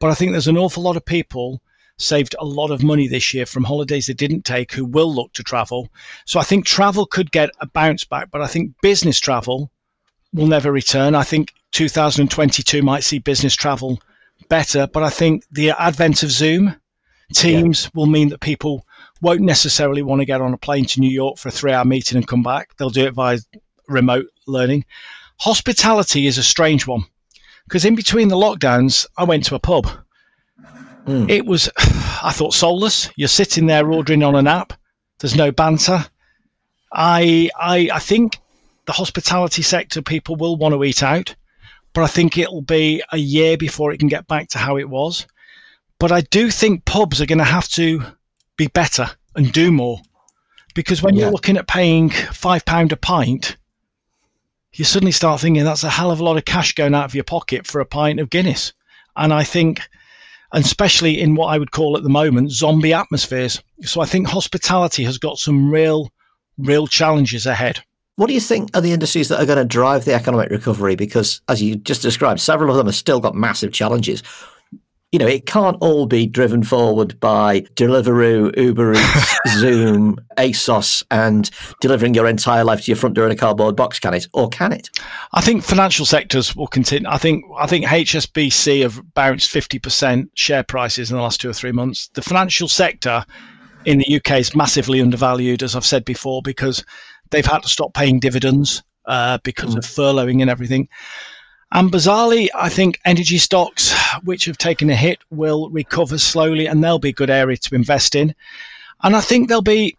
But 0.00 0.10
I 0.10 0.14
think 0.14 0.32
there's 0.32 0.48
an 0.48 0.56
awful 0.56 0.82
lot 0.82 0.96
of 0.96 1.04
people 1.04 1.60
saved 1.98 2.34
a 2.38 2.44
lot 2.44 2.70
of 2.70 2.82
money 2.82 3.06
this 3.06 3.32
year 3.32 3.46
from 3.46 3.64
holidays 3.64 4.06
they 4.06 4.14
didn't 4.14 4.44
take 4.44 4.72
who 4.72 4.84
will 4.84 5.14
look 5.14 5.32
to 5.32 5.42
travel. 5.42 5.88
So 6.26 6.40
I 6.40 6.42
think 6.42 6.66
travel 6.66 7.06
could 7.06 7.30
get 7.30 7.50
a 7.60 7.66
bounce 7.66 8.04
back, 8.04 8.30
but 8.30 8.42
I 8.42 8.46
think 8.46 8.74
business 8.82 9.20
travel 9.20 9.70
will 10.32 10.46
never 10.46 10.72
return. 10.72 11.14
I 11.14 11.22
think 11.22 11.52
2022 11.72 12.82
might 12.82 13.04
see 13.04 13.18
business 13.18 13.54
travel 13.54 14.00
better, 14.48 14.86
but 14.86 15.02
I 15.02 15.10
think 15.10 15.44
the 15.50 15.70
advent 15.70 16.22
of 16.22 16.30
Zoom 16.30 16.76
Teams 17.32 17.84
yeah. 17.84 17.90
will 17.94 18.06
mean 18.06 18.28
that 18.28 18.40
people 18.40 18.84
won't 19.22 19.40
necessarily 19.40 20.02
want 20.02 20.20
to 20.20 20.26
get 20.26 20.40
on 20.40 20.52
a 20.52 20.58
plane 20.58 20.84
to 20.84 21.00
New 21.00 21.10
York 21.10 21.38
for 21.38 21.48
a 21.48 21.52
three 21.52 21.72
hour 21.72 21.84
meeting 21.84 22.16
and 22.16 22.28
come 22.28 22.42
back. 22.42 22.76
They'll 22.76 22.90
do 22.90 23.06
it 23.06 23.14
via 23.14 23.38
remote 23.88 24.26
learning. 24.46 24.84
Hospitality 25.40 26.26
is 26.26 26.38
a 26.38 26.42
strange 26.42 26.86
one 26.86 27.04
because 27.64 27.84
in 27.84 27.94
between 27.94 28.28
the 28.28 28.36
lockdowns, 28.36 29.06
I 29.16 29.24
went 29.24 29.44
to 29.46 29.54
a 29.54 29.60
pub. 29.60 29.88
Mm. 31.06 31.30
It 31.30 31.46
was, 31.46 31.70
I 31.78 32.32
thought, 32.32 32.54
soulless. 32.54 33.10
You're 33.16 33.28
sitting 33.28 33.66
there 33.66 33.90
ordering 33.90 34.22
on 34.22 34.34
an 34.34 34.46
app. 34.46 34.72
There's 35.18 35.36
no 35.36 35.52
banter. 35.52 36.04
I, 36.92 37.50
I, 37.58 37.90
I 37.92 37.98
think 37.98 38.38
the 38.86 38.92
hospitality 38.92 39.62
sector 39.62 40.02
people 40.02 40.36
will 40.36 40.56
want 40.56 40.74
to 40.74 40.84
eat 40.84 41.02
out, 41.02 41.34
but 41.92 42.04
I 42.04 42.06
think 42.06 42.38
it'll 42.38 42.62
be 42.62 43.02
a 43.12 43.16
year 43.16 43.56
before 43.56 43.92
it 43.92 43.98
can 43.98 44.08
get 44.08 44.26
back 44.26 44.48
to 44.50 44.58
how 44.58 44.76
it 44.76 44.88
was. 44.88 45.26
But 45.98 46.12
I 46.12 46.22
do 46.22 46.50
think 46.50 46.84
pubs 46.84 47.20
are 47.20 47.26
going 47.26 47.38
to 47.38 47.44
have 47.44 47.68
to 47.70 48.02
be 48.56 48.66
better 48.68 49.10
and 49.34 49.52
do 49.52 49.72
more. 49.72 50.00
Because 50.74 51.02
when 51.02 51.14
yeah. 51.14 51.22
you're 51.22 51.32
looking 51.32 51.56
at 51.56 51.68
paying 51.68 52.10
five 52.10 52.64
pound 52.64 52.92
a 52.92 52.96
pint, 52.96 53.56
you 54.72 54.84
suddenly 54.84 55.12
start 55.12 55.40
thinking 55.40 55.64
that's 55.64 55.84
a 55.84 55.90
hell 55.90 56.10
of 56.10 56.20
a 56.20 56.24
lot 56.24 56.36
of 56.36 56.44
cash 56.44 56.74
going 56.74 56.94
out 56.94 57.04
of 57.04 57.14
your 57.14 57.24
pocket 57.24 57.66
for 57.66 57.80
a 57.80 57.86
pint 57.86 58.18
of 58.18 58.30
Guinness. 58.30 58.72
And 59.16 59.32
I 59.32 59.44
think, 59.44 59.88
especially 60.54 61.20
in 61.20 61.34
what 61.34 61.48
I 61.48 61.58
would 61.58 61.72
call 61.72 61.96
at 61.96 62.02
the 62.02 62.08
moment 62.08 62.50
zombie 62.50 62.92
atmospheres. 62.92 63.62
So 63.82 64.00
I 64.00 64.06
think 64.06 64.28
hospitality 64.28 65.04
has 65.04 65.18
got 65.18 65.38
some 65.38 65.70
real, 65.70 66.10
real 66.58 66.86
challenges 66.86 67.46
ahead. 67.46 67.80
What 68.16 68.28
do 68.28 68.34
you 68.34 68.40
think 68.40 68.70
are 68.74 68.80
the 68.80 68.92
industries 68.92 69.28
that 69.28 69.40
are 69.40 69.46
going 69.46 69.58
to 69.58 69.64
drive 69.64 70.04
the 70.04 70.14
economic 70.14 70.50
recovery? 70.50 70.94
Because, 70.94 71.40
as 71.48 71.60
you 71.60 71.74
just 71.74 72.00
described, 72.00 72.40
several 72.40 72.70
of 72.70 72.76
them 72.76 72.86
have 72.86 72.94
still 72.94 73.18
got 73.18 73.34
massive 73.34 73.72
challenges. 73.72 74.22
You 75.14 75.20
know, 75.20 75.28
it 75.28 75.46
can't 75.46 75.76
all 75.80 76.06
be 76.06 76.26
driven 76.26 76.64
forward 76.64 77.20
by 77.20 77.60
Deliveroo, 77.76 78.50
Uber 78.58 78.94
Eats, 78.94 79.36
Zoom, 79.60 80.16
ASOS, 80.38 81.04
and 81.08 81.48
delivering 81.80 82.14
your 82.14 82.26
entire 82.26 82.64
life 82.64 82.80
to 82.80 82.90
your 82.90 82.96
front 82.96 83.14
door 83.14 83.24
in 83.24 83.30
a 83.30 83.36
cardboard 83.36 83.76
box, 83.76 84.00
can 84.00 84.12
it? 84.12 84.26
Or 84.32 84.48
can 84.48 84.72
it? 84.72 84.90
I 85.32 85.40
think 85.40 85.62
financial 85.62 86.04
sectors 86.04 86.56
will 86.56 86.66
continue. 86.66 87.08
I 87.08 87.18
think 87.18 87.44
I 87.56 87.68
think 87.68 87.86
HSBC 87.86 88.82
have 88.82 89.00
bounced 89.14 89.52
fifty 89.52 89.78
percent 89.78 90.32
share 90.34 90.64
prices 90.64 91.12
in 91.12 91.16
the 91.16 91.22
last 91.22 91.40
two 91.40 91.48
or 91.48 91.54
three 91.54 91.70
months. 91.70 92.08
The 92.14 92.22
financial 92.22 92.66
sector 92.66 93.24
in 93.84 93.98
the 93.98 94.16
UK 94.16 94.40
is 94.40 94.56
massively 94.56 95.00
undervalued, 95.00 95.62
as 95.62 95.76
I've 95.76 95.86
said 95.86 96.04
before, 96.04 96.42
because 96.42 96.84
they've 97.30 97.46
had 97.46 97.62
to 97.62 97.68
stop 97.68 97.94
paying 97.94 98.18
dividends 98.18 98.82
uh, 99.06 99.38
because 99.44 99.76
mm. 99.76 99.78
of 99.78 99.84
furloughing 99.84 100.40
and 100.40 100.50
everything. 100.50 100.88
And 101.74 101.90
bizarrely, 101.90 102.48
I 102.54 102.68
think 102.68 103.00
energy 103.04 103.36
stocks, 103.36 103.92
which 104.22 104.44
have 104.44 104.56
taken 104.56 104.88
a 104.90 104.94
hit, 104.94 105.18
will 105.30 105.68
recover 105.70 106.18
slowly 106.18 106.66
and 106.66 106.82
they'll 106.82 107.00
be 107.00 107.08
a 107.08 107.12
good 107.12 107.30
area 107.30 107.56
to 107.56 107.74
invest 107.74 108.14
in. 108.14 108.34
And 109.02 109.16
I 109.16 109.20
think 109.20 109.48
there'll 109.48 109.60
be 109.60 109.98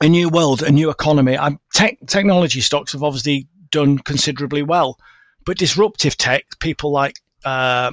a 0.00 0.08
new 0.08 0.28
world, 0.30 0.62
a 0.62 0.72
new 0.72 0.88
economy. 0.90 1.36
Tech, 1.74 1.98
technology 2.06 2.60
stocks 2.60 2.92
have 2.92 3.02
obviously 3.02 3.46
done 3.70 3.98
considerably 3.98 4.62
well, 4.62 4.98
but 5.44 5.58
disruptive 5.58 6.16
tech, 6.16 6.44
people 6.58 6.90
like 6.90 7.16
uh, 7.44 7.92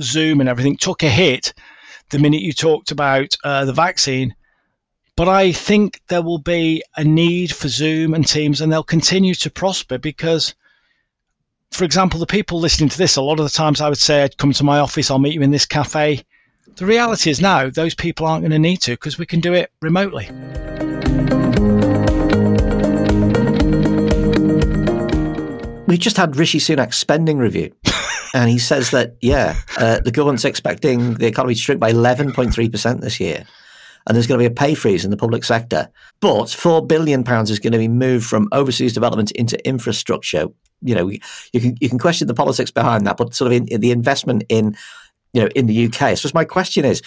Zoom 0.00 0.40
and 0.40 0.48
everything, 0.48 0.76
took 0.76 1.02
a 1.02 1.10
hit 1.10 1.52
the 2.08 2.18
minute 2.18 2.40
you 2.40 2.52
talked 2.52 2.90
about 2.90 3.36
uh, 3.44 3.64
the 3.66 3.72
vaccine 3.72 4.34
but 5.20 5.28
I 5.28 5.52
think 5.52 6.00
there 6.08 6.22
will 6.22 6.38
be 6.38 6.82
a 6.96 7.04
need 7.04 7.54
for 7.54 7.68
Zoom 7.68 8.14
and 8.14 8.26
Teams, 8.26 8.62
and 8.62 8.72
they'll 8.72 8.82
continue 8.82 9.34
to 9.34 9.50
prosper 9.50 9.98
because, 9.98 10.54
for 11.70 11.84
example, 11.84 12.18
the 12.18 12.26
people 12.26 12.58
listening 12.58 12.88
to 12.88 12.98
this, 12.98 13.16
a 13.16 13.22
lot 13.22 13.38
of 13.38 13.44
the 13.44 13.50
times 13.50 13.80
I 13.80 13.88
would 13.88 13.98
say, 13.98 14.22
I'd 14.22 14.36
come 14.36 14.52
to 14.52 14.64
my 14.64 14.80
office, 14.80 15.10
I'll 15.10 15.18
meet 15.18 15.34
you 15.34 15.42
in 15.42 15.50
this 15.50 15.66
cafe. 15.66 16.22
The 16.76 16.86
reality 16.86 17.30
is 17.30 17.40
now 17.40 17.70
those 17.70 17.94
people 17.94 18.26
aren't 18.26 18.42
going 18.42 18.50
to 18.52 18.58
need 18.58 18.78
to 18.82 18.92
because 18.92 19.18
we 19.18 19.26
can 19.26 19.40
do 19.40 19.54
it 19.54 19.70
remotely. 19.80 20.28
We 25.86 25.98
just 25.98 26.16
had 26.16 26.36
Rishi 26.36 26.58
Sunak's 26.58 26.96
spending 26.96 27.38
review. 27.38 27.72
and 28.34 28.48
he 28.48 28.58
says 28.58 28.90
that, 28.90 29.16
yeah, 29.20 29.56
uh, 29.78 30.00
the 30.00 30.12
government's 30.12 30.44
expecting 30.44 31.14
the 31.14 31.26
economy 31.26 31.54
to 31.54 31.60
shrink 31.60 31.80
by 31.80 31.92
11.3% 31.92 33.00
this 33.00 33.18
year 33.20 33.44
and 34.06 34.16
there's 34.16 34.26
going 34.26 34.38
to 34.38 34.48
be 34.48 34.52
a 34.52 34.54
pay 34.54 34.74
freeze 34.74 35.04
in 35.04 35.10
the 35.10 35.16
public 35.16 35.44
sector. 35.44 35.88
But 36.20 36.48
four 36.50 36.84
billion 36.84 37.22
pounds 37.22 37.50
is 37.50 37.58
going 37.58 37.72
to 37.72 37.78
be 37.78 37.86
moved 37.88 38.26
from 38.26 38.48
overseas 38.50 38.94
development 38.94 39.30
into 39.32 39.64
infrastructure. 39.68 40.46
You 40.82 40.94
know, 40.94 41.08
you 41.08 41.60
can 41.60 41.76
you 41.80 41.88
can 41.88 41.98
question 41.98 42.26
the 42.26 42.34
politics 42.34 42.70
behind 42.70 43.06
that, 43.06 43.16
but 43.16 43.34
sort 43.34 43.46
of 43.46 43.56
in, 43.56 43.68
in 43.68 43.80
the 43.80 43.90
investment 43.90 44.44
in 44.48 44.76
you 45.32 45.42
know 45.42 45.48
in 45.54 45.66
the 45.66 45.86
UK. 45.86 46.16
So 46.16 46.30
my 46.34 46.44
question 46.44 46.84
is, 46.84 47.02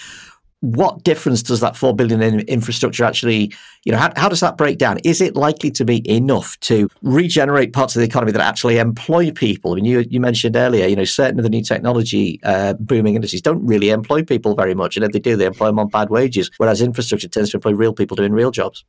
what 0.63 1.03
difference 1.03 1.43
does 1.43 1.59
that 1.59 1.75
four 1.75 1.93
billion 1.93 2.21
in 2.21 2.39
infrastructure 2.41 3.03
actually, 3.03 3.53
you 3.83 3.91
know, 3.91 3.97
how, 3.97 4.13
how 4.15 4.29
does 4.29 4.39
that 4.39 4.55
break 4.55 4.77
down? 4.77 4.97
Is 5.03 5.19
it 5.19 5.35
likely 5.35 5.69
to 5.71 5.83
be 5.83 6.09
enough 6.09 6.57
to 6.61 6.87
regenerate 7.01 7.73
parts 7.73 7.97
of 7.97 7.99
the 7.99 8.05
economy 8.05 8.31
that 8.31 8.39
actually 8.39 8.77
employ 8.77 9.29
people? 9.29 9.73
I 9.73 9.75
mean, 9.75 9.83
you, 9.83 10.05
you 10.09 10.21
mentioned 10.21 10.55
earlier, 10.55 10.87
you 10.87 10.95
know, 10.95 11.03
certain 11.03 11.37
of 11.37 11.43
the 11.43 11.49
new 11.49 11.61
technology 11.61 12.39
uh, 12.43 12.75
booming 12.75 13.15
industries 13.15 13.41
don't 13.41 13.65
really 13.65 13.89
employ 13.89 14.23
people 14.23 14.55
very 14.55 14.73
much, 14.73 14.95
and 14.95 15.03
if 15.03 15.11
they 15.11 15.19
do, 15.19 15.35
they 15.35 15.45
employ 15.45 15.65
them 15.65 15.79
on 15.79 15.89
bad 15.89 16.09
wages. 16.09 16.49
Whereas 16.55 16.81
infrastructure 16.81 17.27
tends 17.27 17.49
to 17.49 17.57
employ 17.57 17.73
real 17.73 17.91
people 17.91 18.15
doing 18.15 18.31
real 18.31 18.51
jobs. 18.51 18.85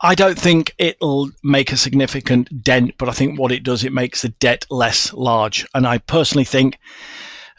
I 0.00 0.14
don't 0.14 0.38
think 0.38 0.74
it'll 0.78 1.28
make 1.44 1.72
a 1.72 1.76
significant 1.76 2.62
dent, 2.62 2.94
but 2.96 3.10
I 3.10 3.12
think 3.12 3.38
what 3.38 3.52
it 3.52 3.64
does, 3.64 3.84
it 3.84 3.92
makes 3.92 4.22
the 4.22 4.30
debt 4.30 4.64
less 4.70 5.12
large, 5.12 5.66
and 5.74 5.86
I 5.86 5.98
personally 5.98 6.44
think 6.44 6.78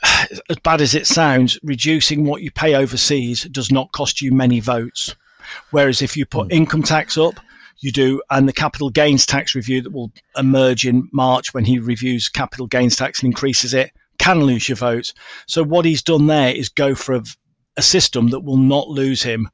as 0.50 0.57
bad 0.63 0.81
as 0.81 0.95
it 0.95 1.07
sounds, 1.07 1.57
reducing 1.63 2.25
what 2.25 2.41
you 2.41 2.51
pay 2.51 2.75
overseas 2.75 3.43
does 3.45 3.72
not 3.72 3.91
cost 3.91 4.22
you 4.22 4.31
many 4.31 4.60
votes. 4.60 5.15
Whereas 5.72 6.01
if 6.01 6.17
you 6.17 6.25
put 6.25 6.50
mm. 6.50 6.53
income 6.53 6.83
tax 6.83 7.17
up, 7.17 7.39
you 7.79 7.91
do, 7.91 8.22
and 8.29 8.48
the 8.48 8.53
capital 8.53 8.89
gains 8.89 9.25
tax 9.25 9.55
review 9.55 9.81
that 9.81 9.91
will 9.91 10.12
emerge 10.38 10.86
in 10.86 11.10
March 11.12 11.53
when 11.53 11.65
he 11.65 11.79
reviews 11.79 12.29
capital 12.29 12.67
gains 12.67 12.95
tax 12.95 13.22
and 13.22 13.27
increases 13.27 13.74
it 13.74 13.91
can 14.17 14.41
lose 14.41 14.69
your 14.69 14.77
votes. 14.77 15.13
So 15.48 15.63
what 15.63 15.86
he's 15.86 16.01
done 16.01 16.27
there 16.27 16.53
is 16.53 16.69
go 16.69 16.95
for 16.95 17.15
a, 17.15 17.24
a 17.75 17.81
system 17.81 18.29
that 18.29 18.41
will 18.41 18.57
not 18.57 18.88
lose 18.88 19.22
him 19.22 19.50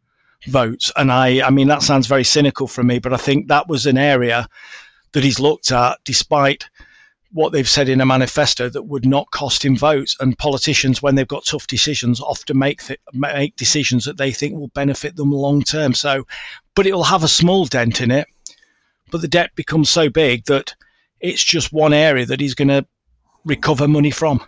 votes. 0.48 0.92
And 0.96 1.12
I, 1.12 1.46
I 1.46 1.50
mean, 1.50 1.68
that 1.70 1.82
sounds 1.82 2.08
very 2.08 2.24
cynical 2.24 2.68
from 2.68 2.88
me, 2.88 3.00
but 3.00 3.14
I 3.14 3.18
think 3.18 3.48
that 3.48 3.68
was 3.68 3.86
an 3.86 3.98
area 3.98 4.48
that 5.14 5.24
he's 5.24 5.40
looked 5.40 5.72
at 5.72 5.98
despite 6.04 6.70
what 7.32 7.52
they've 7.52 7.70
said 7.70 7.90
in 7.90 8.02
a 8.02 8.06
manifesto 8.06 8.70
that 8.70 8.84
would 8.84 9.06
not 9.06 9.30
cost 9.32 9.64
him 9.64 9.76
votes. 9.76 10.16
And 10.20 10.38
politicians, 10.38 11.02
when 11.02 11.16
they've 11.16 11.28
got 11.28 11.46
tough 11.46 11.68
decisions, 11.68 12.20
often 12.20 12.58
make 12.58 12.84
th- 12.84 13.00
make 13.14 13.56
decisions 13.56 14.06
that 14.06 14.18
they 14.18 14.32
think 14.32 14.56
will 14.56 14.70
benefit 14.70 15.16
them 15.16 15.32
long 15.32 15.62
term. 15.62 15.94
So, 15.94 16.26
but 16.76 16.88
it 16.88 16.94
will 16.94 17.04
have 17.04 17.24
a 17.24 17.28
small 17.28 17.66
dent 17.66 18.02
in 18.02 18.12
it. 18.12 18.28
But 19.12 19.22
the 19.22 19.28
debt 19.28 19.52
becomes 19.56 19.90
so 19.90 20.10
big 20.10 20.46
that 20.46 20.76
it's 21.20 21.44
just 21.44 21.74
one 21.74 21.94
area 21.94 22.26
that 22.26 22.40
he's 22.40 22.56
going 22.56 22.70
to 22.70 22.86
recover 23.46 23.88
money 23.88 24.12
from. 24.12 24.42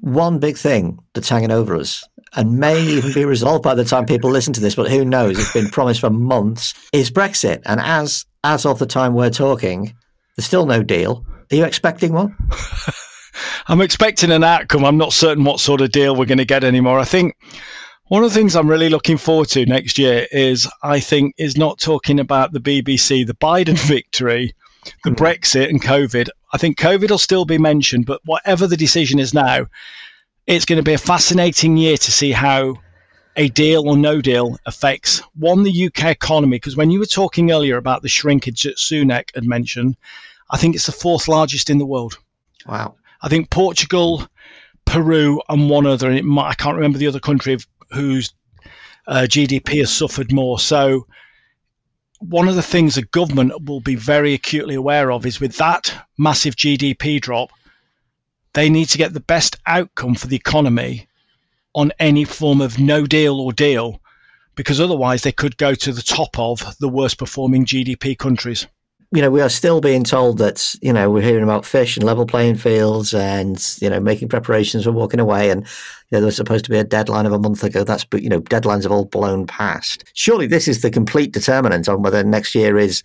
One 0.00 0.38
big 0.38 0.56
thing 0.56 0.98
that's 1.14 1.28
hanging 1.28 1.50
over 1.50 1.74
us 1.74 2.04
and 2.34 2.58
may 2.58 2.80
even 2.80 3.12
be 3.12 3.24
resolved 3.24 3.62
by 3.62 3.74
the 3.74 3.84
time 3.84 4.04
people 4.04 4.30
listen 4.30 4.52
to 4.52 4.60
this, 4.60 4.74
but 4.74 4.90
who 4.90 5.04
knows? 5.04 5.38
It's 5.38 5.52
been 5.52 5.70
promised 5.70 6.00
for 6.00 6.10
months. 6.10 6.74
Is 6.92 7.10
Brexit, 7.10 7.62
and 7.64 7.80
as 7.80 8.26
as 8.44 8.66
of 8.66 8.78
the 8.78 8.86
time 8.86 9.14
we're 9.14 9.30
talking, 9.30 9.94
there's 10.36 10.46
still 10.46 10.66
no 10.66 10.82
deal. 10.82 11.24
Are 11.50 11.56
you 11.56 11.64
expecting 11.64 12.12
one? 12.12 12.36
I'm 13.68 13.80
expecting 13.80 14.30
an 14.30 14.44
outcome. 14.44 14.84
I'm 14.84 14.96
not 14.96 15.12
certain 15.12 15.44
what 15.44 15.60
sort 15.60 15.80
of 15.80 15.92
deal 15.92 16.16
we're 16.16 16.26
going 16.26 16.38
to 16.38 16.44
get 16.44 16.64
anymore. 16.64 16.98
I 16.98 17.04
think 17.04 17.36
one 18.08 18.22
of 18.22 18.30
the 18.30 18.34
things 18.34 18.54
I'm 18.54 18.68
really 18.68 18.88
looking 18.88 19.16
forward 19.16 19.48
to 19.50 19.66
next 19.66 19.98
year 19.98 20.26
is 20.30 20.68
I 20.82 21.00
think 21.00 21.34
is 21.38 21.56
not 21.56 21.78
talking 21.78 22.20
about 22.20 22.52
the 22.52 22.60
BBC, 22.60 23.26
the 23.26 23.34
Biden 23.40 23.78
victory, 23.78 24.54
the 25.04 25.10
mm. 25.10 25.16
Brexit 25.16 25.68
and 25.68 25.82
COVID. 25.82 26.28
I 26.52 26.58
think 26.58 26.78
COVID 26.78 27.10
will 27.10 27.18
still 27.18 27.44
be 27.44 27.58
mentioned, 27.58 28.06
but 28.06 28.20
whatever 28.24 28.66
the 28.66 28.76
decision 28.76 29.18
is 29.18 29.34
now, 29.34 29.66
it's 30.46 30.64
going 30.64 30.78
to 30.78 30.84
be 30.84 30.94
a 30.94 30.98
fascinating 30.98 31.76
year 31.76 31.96
to 31.96 32.12
see 32.12 32.32
how 32.32 32.76
a 33.36 33.48
deal 33.48 33.88
or 33.88 33.96
no 33.96 34.20
deal 34.20 34.56
affects 34.64 35.20
one 35.34 35.62
the 35.62 35.86
UK 35.86 36.06
economy. 36.06 36.56
Because 36.56 36.76
when 36.76 36.90
you 36.90 37.00
were 37.00 37.06
talking 37.06 37.50
earlier 37.50 37.76
about 37.76 38.02
the 38.02 38.08
shrinkage 38.08 38.62
that 38.62 38.78
Sunak 38.78 39.34
had 39.34 39.44
mentioned, 39.44 39.96
I 40.48 40.58
think 40.58 40.74
it's 40.74 40.86
the 40.86 40.92
fourth 40.92 41.28
largest 41.28 41.70
in 41.70 41.78
the 41.78 41.86
world. 41.86 42.18
Wow. 42.66 42.96
I 43.22 43.28
think 43.28 43.50
Portugal, 43.50 44.26
Peru, 44.84 45.40
and 45.48 45.68
one 45.68 45.86
other, 45.86 46.10
and 46.10 46.26
might, 46.26 46.50
I 46.50 46.54
can't 46.54 46.76
remember 46.76 46.98
the 46.98 47.08
other 47.08 47.20
country 47.20 47.58
whose 47.90 48.32
uh, 49.06 49.26
GDP 49.28 49.78
has 49.80 49.92
suffered 49.92 50.32
more. 50.32 50.58
So, 50.58 51.06
one 52.20 52.48
of 52.48 52.54
the 52.54 52.62
things 52.62 52.94
the 52.94 53.02
government 53.02 53.64
will 53.64 53.80
be 53.80 53.94
very 53.94 54.32
acutely 54.34 54.74
aware 54.74 55.10
of 55.12 55.26
is 55.26 55.40
with 55.40 55.56
that 55.58 56.06
massive 56.16 56.56
GDP 56.56 57.20
drop, 57.20 57.50
they 58.54 58.70
need 58.70 58.88
to 58.90 58.98
get 58.98 59.12
the 59.12 59.20
best 59.20 59.56
outcome 59.66 60.14
for 60.14 60.26
the 60.28 60.36
economy 60.36 61.08
on 61.74 61.92
any 61.98 62.24
form 62.24 62.60
of 62.60 62.78
no 62.78 63.04
deal 63.04 63.38
or 63.38 63.52
deal, 63.52 64.00
because 64.54 64.80
otherwise 64.80 65.22
they 65.22 65.32
could 65.32 65.58
go 65.58 65.74
to 65.74 65.92
the 65.92 66.02
top 66.02 66.38
of 66.38 66.76
the 66.78 66.88
worst 66.88 67.18
performing 67.18 67.66
GDP 67.66 68.16
countries 68.16 68.66
you 69.12 69.22
know, 69.22 69.30
we 69.30 69.40
are 69.40 69.48
still 69.48 69.80
being 69.80 70.04
told 70.04 70.38
that, 70.38 70.74
you 70.82 70.92
know, 70.92 71.10
we're 71.10 71.22
hearing 71.22 71.44
about 71.44 71.64
fish 71.64 71.96
and 71.96 72.04
level 72.04 72.26
playing 72.26 72.56
fields 72.56 73.14
and, 73.14 73.76
you 73.80 73.88
know, 73.88 74.00
making 74.00 74.28
preparations 74.28 74.84
for 74.84 74.92
walking 74.92 75.20
away. 75.20 75.50
And, 75.50 75.62
you 75.62 76.12
know, 76.12 76.20
there 76.20 76.26
was 76.26 76.36
supposed 76.36 76.64
to 76.64 76.70
be 76.70 76.78
a 76.78 76.84
deadline 76.84 77.26
of 77.26 77.32
a 77.32 77.38
month 77.38 77.62
ago. 77.62 77.84
That's, 77.84 78.04
you 78.14 78.28
know, 78.28 78.40
deadlines 78.40 78.82
have 78.82 78.92
all 78.92 79.04
blown 79.04 79.46
past. 79.46 80.04
Surely 80.14 80.46
this 80.46 80.66
is 80.66 80.82
the 80.82 80.90
complete 80.90 81.32
determinant 81.32 81.88
on 81.88 82.02
whether 82.02 82.22
next 82.24 82.54
year 82.54 82.78
is 82.78 83.02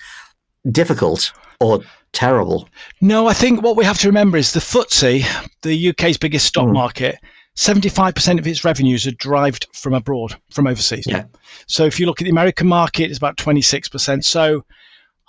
difficult 0.71 1.31
or 1.59 1.81
terrible. 2.13 2.67
No, 2.99 3.27
I 3.27 3.33
think 3.33 3.61
what 3.61 3.77
we 3.77 3.85
have 3.85 3.99
to 3.99 4.07
remember 4.07 4.37
is 4.37 4.53
the 4.53 4.59
FTSE, 4.59 5.23
the 5.61 5.89
UK's 5.89 6.17
biggest 6.17 6.47
stock 6.47 6.67
mm. 6.67 6.73
market, 6.73 7.17
75% 7.55 8.39
of 8.39 8.47
its 8.47 8.63
revenues 8.63 9.05
are 9.05 9.11
derived 9.11 9.67
from 9.73 9.93
abroad, 9.93 10.35
from 10.49 10.67
overseas. 10.67 11.05
Yeah. 11.07 11.25
So 11.67 11.85
if 11.85 11.99
you 11.99 12.05
look 12.05 12.21
at 12.21 12.25
the 12.25 12.31
American 12.31 12.67
market, 12.67 13.09
it's 13.09 13.17
about 13.17 13.37
26%. 13.37 14.23
So 14.23 14.65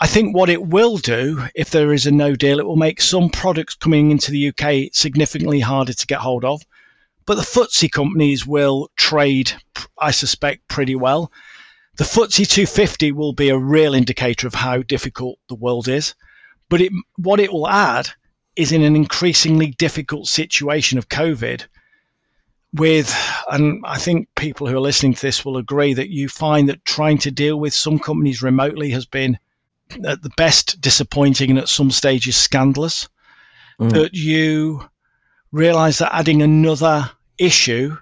I 0.02 0.08
think 0.08 0.34
what 0.34 0.50
it 0.50 0.66
will 0.66 0.96
do, 0.96 1.46
if 1.54 1.70
there 1.70 1.92
is 1.92 2.06
a 2.06 2.10
no 2.10 2.34
deal, 2.34 2.58
it 2.58 2.66
will 2.66 2.74
make 2.74 3.00
some 3.00 3.30
products 3.30 3.76
coming 3.76 4.10
into 4.10 4.32
the 4.32 4.48
UK 4.48 4.92
significantly 4.92 5.60
harder 5.60 5.92
to 5.92 6.06
get 6.08 6.18
hold 6.18 6.44
of. 6.44 6.60
But 7.24 7.36
the 7.36 7.42
FTSE 7.42 7.88
companies 7.92 8.44
will 8.44 8.90
trade, 8.96 9.52
I 9.96 10.10
suspect, 10.10 10.66
pretty 10.66 10.96
well. 10.96 11.30
The 11.98 12.04
FTSE 12.04 12.48
250 12.48 13.12
will 13.12 13.32
be 13.32 13.48
a 13.48 13.56
real 13.56 13.94
indicator 13.94 14.48
of 14.48 14.56
how 14.56 14.82
difficult 14.82 15.38
the 15.48 15.54
world 15.54 15.86
is. 15.86 16.16
But 16.68 16.80
it, 16.80 16.90
what 17.14 17.38
it 17.38 17.52
will 17.52 17.68
add 17.68 18.08
is 18.56 18.72
in 18.72 18.82
an 18.82 18.96
increasingly 18.96 19.68
difficult 19.78 20.26
situation 20.26 20.98
of 20.98 21.10
COVID, 21.10 21.62
with, 22.74 23.16
and 23.52 23.84
I 23.86 23.98
think 23.98 24.26
people 24.34 24.66
who 24.66 24.76
are 24.78 24.80
listening 24.80 25.14
to 25.14 25.22
this 25.22 25.44
will 25.44 25.58
agree 25.58 25.94
that 25.94 26.10
you 26.10 26.28
find 26.28 26.68
that 26.68 26.84
trying 26.84 27.18
to 27.18 27.30
deal 27.30 27.60
with 27.60 27.72
some 27.72 28.00
companies 28.00 28.42
remotely 28.42 28.90
has 28.90 29.06
been 29.06 29.38
at 30.04 30.22
the 30.22 30.30
best 30.36 30.80
disappointing 30.80 31.50
and 31.50 31.58
at 31.58 31.68
some 31.68 31.90
stages 31.90 32.36
scandalous 32.36 33.08
mm. 33.80 33.90
that 33.92 34.14
you 34.14 34.84
realize 35.52 35.98
that 35.98 36.14
adding 36.14 36.42
another 36.42 37.10
issue 37.38 37.96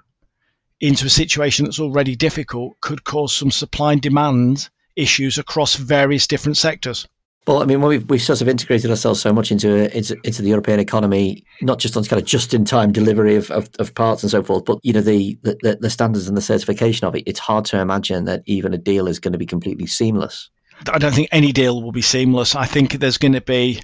into 0.81 1.07
a 1.07 1.11
situation 1.11 1.65
that's 1.65 1.81
already 1.81 2.17
difficult 2.17 2.81
could 2.81 3.05
cause 3.05 3.35
some 3.35 3.51
supply 3.51 3.93
and 3.93 4.03
demand 4.03 4.69
issues 4.97 5.39
across 5.39 5.77
various 5.77 6.27
different 6.27 6.57
sectors. 6.57 7.07
Well, 7.47 7.63
I 7.63 7.65
mean, 7.65 7.81
we've, 7.81 8.09
we've 8.09 8.23
sort 8.23 8.43
of 8.43 8.49
integrated 8.49 8.91
ourselves 8.91 9.21
so 9.21 9.33
much 9.33 9.51
into, 9.51 9.97
into 9.97 10.17
into 10.25 10.43
the 10.43 10.51
European 10.51 10.79
economy, 10.79 11.45
not 11.63 11.79
just 11.79 11.97
on 11.97 12.05
kind 12.05 12.21
of 12.21 12.29
just-in-time 12.29 12.93
delivery 12.93 13.35
of, 13.35 13.51
of, 13.51 13.69
of, 13.79 13.95
parts 13.95 14.23
and 14.23 14.31
so 14.31 14.43
forth, 14.43 14.65
but 14.67 14.79
you 14.83 14.93
know 14.93 15.01
the, 15.01 15.39
the 15.43 15.79
the 15.81 15.91
standards 15.91 16.29
and 16.29 16.37
the 16.37 16.43
certification 16.43 17.07
of 17.07 17.17
it. 17.17 17.25
It's 17.27 17.41
hard 17.41 17.65
to 17.67 17.81
imagine 17.81 18.27
that 18.27 18.43
even 18.45 18.75
a 18.75 18.79
deal 18.79 19.09
is 19.09 19.19
going 19.19 19.33
to 19.33 19.39
be 19.39 19.47
completely 19.47 19.87
seamless. 19.87 20.51
I 20.89 20.99
don't 20.99 21.15
think 21.15 21.29
any 21.31 21.53
deal 21.53 21.83
will 21.83 21.93
be 21.93 22.03
seamless. 22.03 22.55
I 22.55 22.65
think 22.65 22.93
there's 22.93 23.19
going 23.19 23.33
to 23.33 23.41
be 23.41 23.81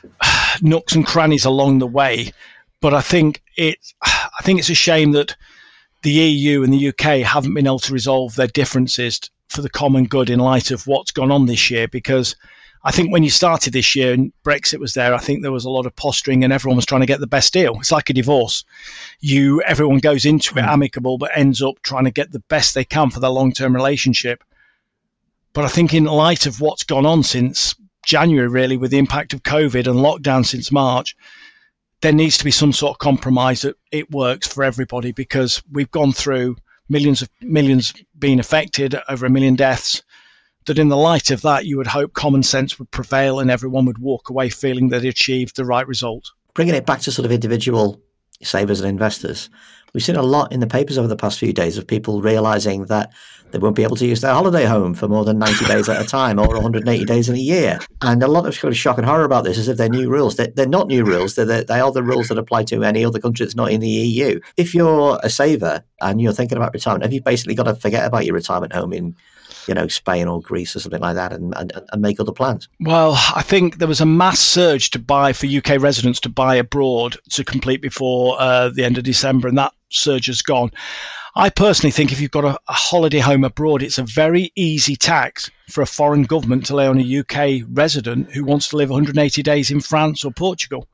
nooks 0.62 0.94
and 0.94 1.06
crannies 1.06 1.44
along 1.44 1.78
the 1.78 1.86
way, 1.86 2.32
but 2.80 2.94
I 2.94 3.00
think 3.00 3.42
it 3.56 3.76
I 4.02 4.42
think 4.42 4.58
it's 4.58 4.70
a 4.70 4.74
shame 4.74 5.12
that 5.12 5.36
the 6.02 6.12
EU 6.12 6.62
and 6.62 6.72
the 6.72 6.88
UK 6.88 7.24
haven't 7.24 7.54
been 7.54 7.66
able 7.66 7.78
to 7.80 7.92
resolve 7.92 8.34
their 8.34 8.48
differences 8.48 9.20
for 9.48 9.62
the 9.62 9.70
common 9.70 10.04
good 10.04 10.30
in 10.30 10.40
light 10.40 10.70
of 10.70 10.86
what's 10.86 11.10
gone 11.10 11.30
on 11.30 11.46
this 11.46 11.70
year 11.70 11.86
because 11.86 12.34
I 12.84 12.90
think 12.90 13.12
when 13.12 13.22
you 13.22 13.30
started 13.30 13.72
this 13.72 13.94
year 13.94 14.12
and 14.12 14.32
Brexit 14.44 14.80
was 14.80 14.94
there, 14.94 15.14
I 15.14 15.18
think 15.18 15.42
there 15.42 15.52
was 15.52 15.64
a 15.64 15.70
lot 15.70 15.86
of 15.86 15.94
posturing 15.94 16.42
and 16.42 16.52
everyone 16.52 16.76
was 16.76 16.86
trying 16.86 17.02
to 17.02 17.06
get 17.06 17.20
the 17.20 17.28
best 17.28 17.52
deal. 17.52 17.76
It's 17.78 17.92
like 17.92 18.10
a 18.10 18.14
divorce. 18.14 18.64
You 19.20 19.62
everyone 19.62 19.98
goes 19.98 20.24
into 20.24 20.58
it 20.58 20.62
hmm. 20.62 20.68
amicable 20.68 21.18
but 21.18 21.30
ends 21.36 21.62
up 21.62 21.80
trying 21.82 22.04
to 22.04 22.10
get 22.10 22.32
the 22.32 22.40
best 22.40 22.74
they 22.74 22.84
can 22.84 23.10
for 23.10 23.20
their 23.20 23.30
long-term 23.30 23.74
relationship. 23.74 24.42
But 25.54 25.64
I 25.64 25.68
think 25.68 25.92
in 25.92 26.04
light 26.04 26.46
of 26.46 26.60
what's 26.60 26.84
gone 26.84 27.06
on 27.06 27.22
since 27.22 27.74
January 28.06 28.48
really 28.48 28.76
with 28.76 28.90
the 28.90 28.98
impact 28.98 29.32
of 29.32 29.42
COVID 29.42 29.86
and 29.86 30.00
lockdown 30.00 30.44
since 30.44 30.72
March, 30.72 31.14
there 32.00 32.12
needs 32.12 32.38
to 32.38 32.44
be 32.44 32.50
some 32.50 32.72
sort 32.72 32.94
of 32.94 32.98
compromise 32.98 33.62
that 33.62 33.76
it 33.92 34.10
works 34.10 34.46
for 34.46 34.64
everybody 34.64 35.12
because 35.12 35.62
we've 35.70 35.90
gone 35.90 36.12
through 36.12 36.56
millions 36.88 37.22
of 37.22 37.30
millions 37.40 37.94
being 38.18 38.40
affected, 38.40 38.96
over 39.08 39.26
a 39.26 39.30
million 39.30 39.54
deaths. 39.54 40.02
That 40.66 40.78
in 40.78 40.88
the 40.88 40.96
light 40.96 41.32
of 41.32 41.42
that, 41.42 41.66
you 41.66 41.76
would 41.76 41.88
hope 41.88 42.14
common 42.14 42.44
sense 42.44 42.78
would 42.78 42.90
prevail 42.92 43.40
and 43.40 43.50
everyone 43.50 43.84
would 43.86 43.98
walk 43.98 44.30
away 44.30 44.48
feeling 44.48 44.88
that 44.88 45.02
they 45.02 45.08
achieved 45.08 45.56
the 45.56 45.64
right 45.64 45.86
result. 45.86 46.30
Bringing 46.54 46.74
it 46.74 46.86
back 46.86 47.00
to 47.00 47.10
sort 47.10 47.26
of 47.26 47.32
individual 47.32 48.00
savers 48.42 48.80
and 48.80 48.88
investors, 48.88 49.50
we've 49.92 50.04
seen 50.04 50.16
a 50.16 50.22
lot 50.22 50.52
in 50.52 50.60
the 50.60 50.66
papers 50.66 50.98
over 50.98 51.08
the 51.08 51.16
past 51.16 51.40
few 51.40 51.52
days 51.52 51.78
of 51.78 51.86
people 51.86 52.22
realizing 52.22 52.84
that 52.86 53.10
they 53.52 53.58
won't 53.58 53.76
be 53.76 53.82
able 53.82 53.96
to 53.96 54.06
use 54.06 54.20
their 54.20 54.32
holiday 54.32 54.64
home 54.64 54.94
for 54.94 55.08
more 55.08 55.24
than 55.24 55.38
90 55.38 55.66
days 55.66 55.88
at 55.88 56.00
a 56.00 56.06
time 56.06 56.38
or 56.38 56.48
180 56.48 57.04
days 57.04 57.28
in 57.28 57.34
a 57.34 57.38
year. 57.38 57.78
And 58.00 58.22
a 58.22 58.28
lot 58.28 58.46
of 58.46 58.52
of 58.64 58.76
shock 58.76 58.98
and 58.98 59.06
horror 59.06 59.24
about 59.24 59.44
this 59.44 59.58
is 59.58 59.68
if 59.68 59.76
they're 59.76 59.88
new 59.88 60.08
rules. 60.08 60.36
They're, 60.36 60.52
they're 60.54 60.66
not 60.66 60.88
new 60.88 61.04
rules. 61.04 61.34
They're, 61.34 61.64
they 61.64 61.80
are 61.80 61.92
the 61.92 62.02
rules 62.02 62.28
that 62.28 62.38
apply 62.38 62.64
to 62.64 62.84
any 62.84 63.04
other 63.04 63.18
country 63.18 63.44
that's 63.44 63.56
not 63.56 63.70
in 63.70 63.80
the 63.80 63.88
EU. 63.88 64.40
If 64.56 64.74
you're 64.74 65.18
a 65.22 65.30
saver 65.30 65.82
and 66.00 66.20
you're 66.20 66.32
thinking 66.32 66.58
about 66.58 66.72
retirement, 66.72 67.04
have 67.04 67.12
you 67.12 67.22
basically 67.22 67.54
got 67.54 67.64
to 67.64 67.74
forget 67.74 68.06
about 68.06 68.24
your 68.24 68.34
retirement 68.34 68.72
home 68.72 68.92
in 68.92 69.16
you 69.68 69.74
know, 69.74 69.86
Spain 69.88 70.26
or 70.26 70.40
Greece 70.40 70.74
or 70.74 70.80
something 70.80 71.00
like 71.00 71.14
that 71.14 71.32
and, 71.32 71.54
and, 71.56 71.72
and 71.92 72.02
make 72.02 72.18
other 72.18 72.32
plans? 72.32 72.68
Well, 72.80 73.12
I 73.34 73.42
think 73.42 73.78
there 73.78 73.88
was 73.88 74.00
a 74.00 74.06
mass 74.06 74.40
surge 74.40 74.90
to 74.90 74.98
buy 74.98 75.32
for 75.32 75.46
UK 75.46 75.80
residents 75.80 76.20
to 76.20 76.28
buy 76.28 76.56
abroad 76.56 77.16
to 77.30 77.44
complete 77.44 77.80
before 77.80 78.36
uh, 78.40 78.70
the 78.70 78.84
end 78.84 78.98
of 78.98 79.04
December, 79.04 79.48
and 79.48 79.58
that 79.58 79.72
surge 79.98 80.26
has 80.26 80.42
gone. 80.42 80.70
I 81.34 81.48
personally 81.48 81.92
think 81.92 82.12
if 82.12 82.20
you've 82.20 82.30
got 82.30 82.44
a, 82.44 82.58
a, 82.68 82.72
holiday 82.72 83.18
home 83.18 83.42
abroad, 83.42 83.82
it's 83.82 83.98
a 83.98 84.02
very 84.02 84.52
easy 84.54 84.96
tax 84.96 85.50
for 85.70 85.80
a 85.80 85.86
foreign 85.86 86.24
government 86.24 86.66
to 86.66 86.76
lay 86.76 86.86
on 86.86 87.00
a 87.00 87.18
UK 87.20 87.66
resident 87.70 88.30
who 88.32 88.44
wants 88.44 88.68
to 88.68 88.76
live 88.76 88.90
180 88.90 89.42
days 89.42 89.70
in 89.70 89.80
France 89.80 90.24
or 90.24 90.32
Portugal, 90.32 90.88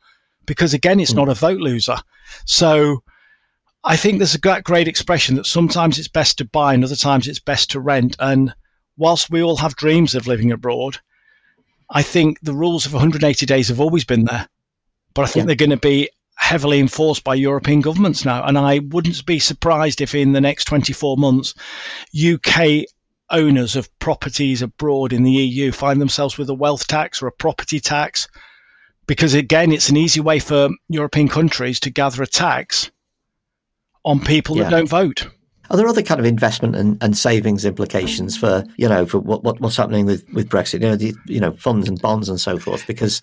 because 0.47 0.75
again, 0.75 1.01
it's 1.01 1.13
mm. 1.13 1.17
not 1.17 1.29
a 1.29 1.35
vote 1.35 1.61
loser. 1.61 1.97
So 2.45 3.03
I 3.83 3.97
think 3.97 4.19
there's 4.19 4.37
a 4.37 4.63
great 4.63 4.87
expression 4.87 5.35
that 5.37 5.47
sometimes 5.47 5.99
it's 5.99 6.09
best 6.09 6.39
to 6.39 6.45
buy 6.45 6.75
and 6.75 6.85
other 6.85 6.97
times 6.97 7.27
it's 7.27 7.41
best 7.41 7.71
to 7.71 7.81
rent. 7.81 8.15
And 8.21 8.55
whilst 8.97 9.31
we 9.31 9.43
all 9.43 9.57
have 9.57 9.75
dreams 9.77 10.15
of 10.15 10.29
living 10.29 10.53
abroad, 10.53 10.99
I 11.91 12.03
think 12.03 12.39
the 12.43 12.55
rules 12.55 12.87
of 12.87 12.93
180 12.93 13.47
days 13.47 13.69
have 13.69 13.81
always 13.81 14.05
been 14.05 14.25
there. 14.25 14.49
But 15.15 15.23
I 15.23 15.27
think 15.27 15.43
yeah. 15.43 15.47
they're 15.47 15.67
going 15.67 15.71
to 15.71 15.77
be 15.77 16.11
heavily 16.39 16.79
enforced 16.79 17.25
by 17.25 17.35
European 17.35 17.81
governments 17.81 18.25
now. 18.25 18.43
And 18.45 18.57
I 18.57 18.79
wouldn't 18.79 19.27
be 19.27 19.39
surprised 19.39 20.01
if 20.01 20.15
in 20.15 20.33
the 20.33 20.41
next 20.41 20.65
24 20.65 21.17
months, 21.17 21.55
UK 22.17 22.85
owners 23.31 23.77
of 23.77 23.99
properties 23.99 24.63
abroad 24.63 25.13
in 25.13 25.25
the 25.25 25.33
EU 25.33 25.73
find 25.73 26.01
themselves 26.01 26.39
with 26.39 26.49
a 26.49 26.55
wealth 26.55 26.87
tax 26.87 27.21
or 27.21 27.27
a 27.27 27.33
property 27.33 27.81
tax. 27.81 28.29
Because 29.07 29.35
again, 29.35 29.73
it's 29.73 29.89
an 29.89 29.97
easy 29.97 30.21
way 30.21 30.39
for 30.39 30.71
European 30.89 31.29
countries 31.29 31.81
to 31.81 31.91
gather 31.91 32.23
a 32.23 32.27
tax 32.27 32.91
on 34.05 34.21
people 34.21 34.57
yeah. 34.57 34.65
that 34.65 34.71
don't 34.71 34.89
vote. 34.89 35.27
Are 35.71 35.77
there 35.77 35.89
other 35.89 36.03
kind 36.03 36.19
of 36.19 36.25
investment 36.25 36.77
and, 36.77 37.03
and 37.03 37.17
savings 37.17 37.67
implications 37.67 38.39
for 38.39 38.65
you 38.79 38.89
know 38.89 39.05
for 39.05 39.19
what, 39.19 39.45
what 39.45 39.61
what's 39.61 39.77
happening 39.77 40.07
with, 40.07 40.27
with 40.33 40.49
Brexit? 40.49 40.75
You 40.75 40.89
know, 40.89 40.97
the, 40.97 41.15
you 41.27 41.41
know 41.41 41.53
funds 41.53 41.89
and 41.89 42.01
bonds 42.01 42.29
and 42.29 42.41
so 42.41 42.59
forth. 42.59 42.87
Because 42.87 43.21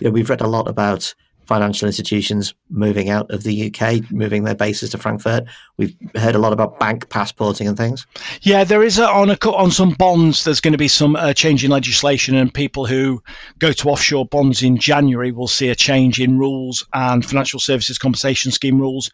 you 0.00 0.06
know, 0.06 0.10
we've 0.10 0.28
read 0.28 0.42
a 0.42 0.46
lot 0.46 0.68
about 0.68 1.14
financial 1.46 1.86
institutions 1.86 2.54
moving 2.70 3.08
out 3.08 3.30
of 3.30 3.42
the 3.44 3.72
UK, 3.72 4.10
moving 4.10 4.44
their 4.44 4.54
bases 4.54 4.90
to 4.90 4.98
Frankfurt. 4.98 5.44
We've 5.76 5.94
heard 6.16 6.34
a 6.34 6.38
lot 6.38 6.52
about 6.52 6.78
bank 6.78 7.08
passporting 7.08 7.68
and 7.68 7.76
things. 7.76 8.06
Yeah, 8.42 8.64
there 8.64 8.82
is 8.82 8.98
a, 8.98 9.08
on 9.08 9.30
a, 9.30 9.38
on 9.50 9.70
some 9.70 9.90
bonds. 9.90 10.44
There's 10.44 10.60
going 10.60 10.72
to 10.72 10.78
be 10.78 10.88
some 10.88 11.16
uh, 11.16 11.32
change 11.32 11.64
in 11.64 11.70
legislation, 11.70 12.34
and 12.34 12.52
people 12.52 12.86
who 12.86 13.22
go 13.58 13.72
to 13.72 13.88
offshore 13.88 14.26
bonds 14.26 14.62
in 14.62 14.76
January 14.76 15.32
will 15.32 15.48
see 15.48 15.68
a 15.68 15.74
change 15.74 16.20
in 16.20 16.38
rules 16.38 16.86
and 16.92 17.24
financial 17.24 17.60
services 17.60 17.98
compensation 17.98 18.50
scheme 18.50 18.80
rules. 18.80 19.10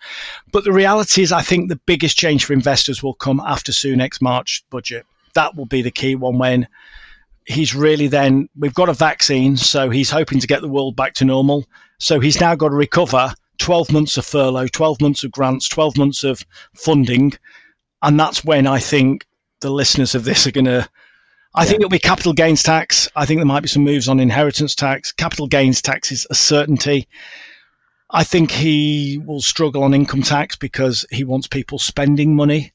But 0.52 0.64
the 0.64 0.72
reality 0.72 1.22
is, 1.22 1.32
I 1.32 1.42
think 1.42 1.68
the 1.68 1.80
biggest 1.86 2.16
change 2.16 2.44
for 2.44 2.52
investors 2.52 3.02
will 3.02 3.14
come 3.14 3.40
after 3.40 3.72
Sunak's 3.72 4.20
March 4.20 4.64
budget. 4.70 5.06
That 5.34 5.56
will 5.56 5.66
be 5.66 5.82
the 5.82 5.90
key 5.90 6.14
one 6.14 6.38
when 6.38 6.68
he's 7.46 7.74
really 7.74 8.08
then 8.08 8.48
we've 8.56 8.74
got 8.74 8.88
a 8.88 8.94
vaccine, 8.94 9.56
so 9.56 9.90
he's 9.90 10.10
hoping 10.10 10.40
to 10.40 10.46
get 10.46 10.62
the 10.62 10.68
world 10.68 10.96
back 10.96 11.14
to 11.14 11.24
normal. 11.24 11.66
So 11.98 12.20
he's 12.20 12.40
now 12.40 12.54
got 12.54 12.68
to 12.68 12.74
recover 12.74 13.34
12 13.58 13.92
months 13.92 14.16
of 14.16 14.26
furlough, 14.26 14.68
12 14.68 15.00
months 15.00 15.24
of 15.24 15.30
grants, 15.30 15.68
12 15.68 15.96
months 15.96 16.24
of 16.24 16.42
funding, 16.74 17.32
and 18.02 18.18
that's 18.18 18.44
when 18.44 18.66
I 18.66 18.78
think 18.78 19.26
the 19.60 19.70
listeners 19.70 20.14
of 20.14 20.24
this 20.24 20.46
are 20.46 20.52
going 20.52 20.64
to. 20.66 20.88
I 21.54 21.62
yeah. 21.62 21.68
think 21.68 21.80
it'll 21.80 21.90
be 21.90 21.98
capital 21.98 22.32
gains 22.32 22.62
tax. 22.62 23.08
I 23.14 23.26
think 23.26 23.38
there 23.38 23.46
might 23.46 23.60
be 23.60 23.68
some 23.68 23.84
moves 23.84 24.08
on 24.08 24.20
inheritance 24.20 24.74
tax. 24.74 25.12
Capital 25.12 25.46
gains 25.46 25.82
tax 25.82 26.10
is 26.10 26.26
a 26.30 26.34
certainty. 26.34 27.08
I 28.10 28.24
think 28.24 28.50
he 28.50 29.20
will 29.24 29.40
struggle 29.40 29.84
on 29.84 29.94
income 29.94 30.22
tax 30.22 30.56
because 30.56 31.06
he 31.10 31.24
wants 31.24 31.46
people 31.46 31.78
spending 31.78 32.34
money. 32.34 32.72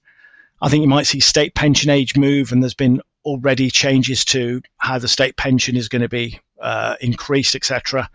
I 0.62 0.70
think 0.70 0.82
you 0.82 0.88
might 0.88 1.06
see 1.06 1.20
state 1.20 1.54
pension 1.54 1.90
age 1.90 2.16
move, 2.16 2.52
and 2.52 2.64
there's 2.64 2.74
been 2.74 3.02
already 3.28 3.70
changes 3.70 4.24
to 4.26 4.62
how 4.78 4.98
the 4.98 5.08
state 5.08 5.36
pension 5.36 5.76
is 5.76 5.90
going 5.90 6.02
to 6.02 6.10
be 6.10 6.40
uh, 6.62 6.96
increased, 7.02 7.56
etc. 7.56 8.10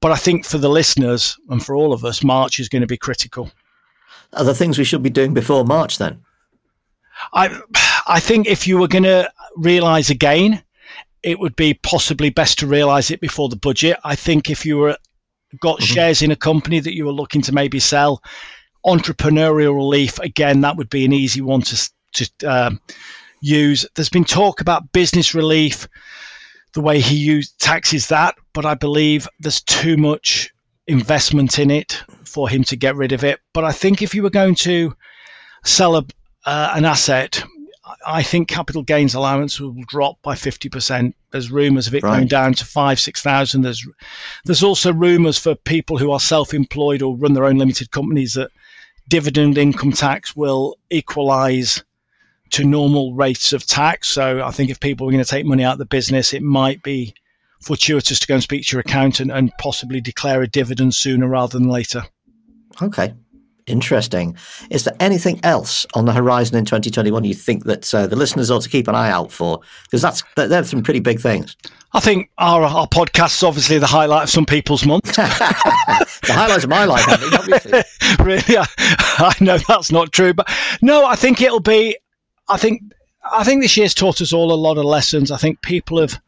But 0.00 0.12
I 0.12 0.16
think 0.16 0.44
for 0.44 0.58
the 0.58 0.68
listeners 0.68 1.38
and 1.48 1.64
for 1.64 1.76
all 1.76 1.92
of 1.92 2.04
us, 2.04 2.24
March 2.24 2.58
is 2.58 2.68
going 2.68 2.82
to 2.82 2.88
be 2.88 2.96
critical. 2.96 3.50
Are 4.32 4.44
there 4.44 4.54
things 4.54 4.76
we 4.76 4.84
should 4.84 5.02
be 5.02 5.10
doing 5.10 5.32
before 5.32 5.64
March 5.64 5.98
then? 5.98 6.20
I, 7.32 7.60
I 8.06 8.20
think 8.20 8.46
if 8.46 8.66
you 8.66 8.78
were 8.78 8.88
going 8.88 9.04
to 9.04 9.30
realise 9.56 10.10
again, 10.10 10.62
it 11.22 11.38
would 11.38 11.56
be 11.56 11.74
possibly 11.74 12.30
best 12.30 12.58
to 12.58 12.66
realise 12.66 13.10
it 13.10 13.20
before 13.20 13.48
the 13.48 13.56
budget. 13.56 13.98
I 14.04 14.14
think 14.14 14.50
if 14.50 14.66
you 14.66 14.78
were 14.78 14.96
got 15.60 15.76
mm-hmm. 15.76 15.94
shares 15.94 16.22
in 16.22 16.30
a 16.30 16.36
company 16.36 16.80
that 16.80 16.94
you 16.94 17.06
were 17.06 17.12
looking 17.12 17.42
to 17.42 17.52
maybe 17.52 17.80
sell, 17.80 18.22
entrepreneurial 18.84 19.74
relief 19.74 20.18
again, 20.18 20.60
that 20.60 20.76
would 20.76 20.90
be 20.90 21.04
an 21.04 21.12
easy 21.12 21.40
one 21.40 21.62
to 21.62 21.90
to 22.14 22.30
um, 22.46 22.80
use. 23.40 23.86
There's 23.94 24.08
been 24.08 24.24
talk 24.24 24.60
about 24.60 24.92
business 24.92 25.34
relief, 25.34 25.88
the 26.72 26.80
way 26.80 27.00
he 27.00 27.16
used 27.16 27.58
taxes 27.60 28.08
that, 28.08 28.36
but 28.52 28.64
I 28.64 28.74
believe 28.74 29.28
there's 29.40 29.62
too 29.62 29.96
much 29.96 30.52
investment 30.86 31.58
in 31.58 31.70
it 31.70 32.02
for 32.24 32.48
him 32.48 32.64
to 32.64 32.76
get 32.76 32.96
rid 32.96 33.12
of 33.12 33.24
it. 33.24 33.40
But 33.52 33.64
I 33.64 33.72
think 33.72 34.02
if 34.02 34.14
you 34.14 34.22
were 34.22 34.30
going 34.30 34.54
to 34.56 34.94
sell 35.64 35.96
a, 35.96 36.04
uh, 36.46 36.72
an 36.74 36.84
asset, 36.84 37.42
I 38.06 38.22
think 38.22 38.48
capital 38.48 38.82
gains 38.82 39.14
allowance 39.14 39.60
will 39.60 39.74
drop 39.86 40.20
by 40.22 40.34
50%. 40.34 41.14
There's 41.30 41.50
rumours 41.50 41.86
of 41.86 41.94
it 41.94 42.02
right. 42.02 42.16
going 42.16 42.26
down 42.28 42.54
to 42.54 42.64
five, 42.64 43.00
6,000. 43.00 43.62
There's, 43.62 43.86
there's 44.44 44.62
also 44.62 44.92
rumours 44.92 45.38
for 45.38 45.54
people 45.54 45.98
who 45.98 46.10
are 46.10 46.20
self 46.20 46.52
employed 46.52 47.02
or 47.02 47.16
run 47.16 47.34
their 47.34 47.46
own 47.46 47.58
limited 47.58 47.90
companies 47.90 48.34
that 48.34 48.50
dividend 49.08 49.56
income 49.56 49.92
tax 49.92 50.36
will 50.36 50.76
equalise 50.90 51.82
to 52.50 52.64
normal 52.64 53.14
rates 53.14 53.52
of 53.52 53.66
tax. 53.66 54.08
So 54.08 54.42
I 54.42 54.50
think 54.50 54.70
if 54.70 54.80
people 54.80 55.08
are 55.08 55.12
going 55.12 55.24
to 55.24 55.30
take 55.30 55.46
money 55.46 55.64
out 55.64 55.72
of 55.72 55.78
the 55.78 55.86
business, 55.86 56.32
it 56.32 56.42
might 56.42 56.82
be 56.82 57.14
fortuitous 57.62 58.18
to 58.20 58.26
go 58.26 58.34
and 58.34 58.42
speak 58.42 58.66
to 58.66 58.76
your 58.76 58.80
accountant 58.80 59.30
and 59.30 59.52
possibly 59.58 60.00
declare 60.00 60.42
a 60.42 60.48
dividend 60.48 60.94
sooner 60.94 61.28
rather 61.28 61.58
than 61.58 61.68
later. 61.68 62.04
Okay. 62.80 63.14
Interesting. 63.68 64.34
Is 64.70 64.84
there 64.84 64.96
anything 64.98 65.40
else 65.42 65.84
on 65.92 66.06
the 66.06 66.12
horizon 66.12 66.56
in 66.56 66.64
2021 66.64 67.24
you 67.24 67.34
think 67.34 67.64
that 67.64 67.94
uh, 67.94 68.06
the 68.06 68.16
listeners 68.16 68.50
ought 68.50 68.62
to 68.62 68.68
keep 68.68 68.88
an 68.88 68.94
eye 68.94 69.10
out 69.10 69.30
for? 69.30 69.60
Because 69.84 70.00
that's 70.00 70.22
they're 70.36 70.64
some 70.64 70.82
pretty 70.82 71.00
big 71.00 71.20
things. 71.20 71.54
I 71.92 72.00
think 72.00 72.30
our 72.38 72.62
our 72.62 72.86
podcast 72.86 73.36
is 73.36 73.42
obviously 73.42 73.78
the 73.78 73.86
highlight 73.86 74.24
of 74.24 74.30
some 74.30 74.46
people's 74.46 74.86
month. 74.86 75.04
the 75.16 76.32
highlight 76.32 76.64
of 76.64 76.70
my 76.70 76.86
life, 76.86 77.04
I 77.08 77.16
mean, 77.18 77.34
obviously. 77.34 77.82
really, 78.24 78.58
I, 78.58 78.66
I 79.18 79.44
know 79.44 79.58
that's 79.68 79.92
not 79.92 80.12
true, 80.12 80.32
but 80.32 80.48
no, 80.80 81.04
I 81.04 81.14
think 81.14 81.42
it'll 81.42 81.60
be. 81.60 81.96
I 82.48 82.56
think 82.56 82.82
I 83.30 83.44
think 83.44 83.62
this 83.62 83.76
year's 83.76 83.94
taught 83.94 84.20
us 84.20 84.32
all 84.32 84.52
a 84.52 84.54
lot 84.54 84.78
of 84.78 84.84
lessons. 84.84 85.30
I 85.30 85.36
think 85.36 85.60
people 85.62 86.00
have 86.00 86.20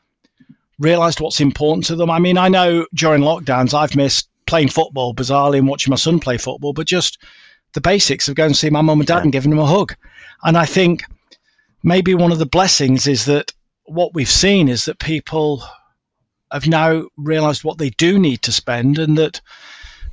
realised 0.78 1.20
what's 1.20 1.40
important 1.40 1.86
to 1.86 1.96
them. 1.96 2.10
I 2.10 2.18
mean, 2.18 2.38
I 2.38 2.48
know 2.48 2.86
during 2.94 3.22
lockdowns 3.22 3.74
I've 3.74 3.96
missed 3.96 4.28
playing 4.46 4.68
football, 4.68 5.14
bizarrely, 5.14 5.58
and 5.58 5.68
watching 5.68 5.90
my 5.90 5.96
son 5.96 6.18
play 6.18 6.36
football, 6.36 6.72
but 6.72 6.86
just 6.86 7.18
the 7.72 7.80
basics 7.80 8.28
of 8.28 8.34
going 8.34 8.50
to 8.50 8.58
see 8.58 8.70
my 8.70 8.80
mum 8.80 9.00
and 9.00 9.06
dad 9.06 9.18
yeah. 9.18 9.22
and 9.22 9.32
giving 9.32 9.50
them 9.50 9.60
a 9.60 9.66
hug. 9.66 9.94
And 10.42 10.58
I 10.58 10.66
think 10.66 11.04
maybe 11.82 12.14
one 12.14 12.32
of 12.32 12.38
the 12.38 12.46
blessings 12.46 13.06
is 13.06 13.26
that 13.26 13.52
what 13.84 14.14
we've 14.14 14.28
seen 14.28 14.68
is 14.68 14.84
that 14.86 14.98
people 14.98 15.62
have 16.52 16.66
now 16.66 17.04
realized 17.16 17.62
what 17.62 17.78
they 17.78 17.90
do 17.90 18.18
need 18.18 18.42
to 18.42 18.52
spend 18.52 18.98
and 18.98 19.16
that 19.18 19.40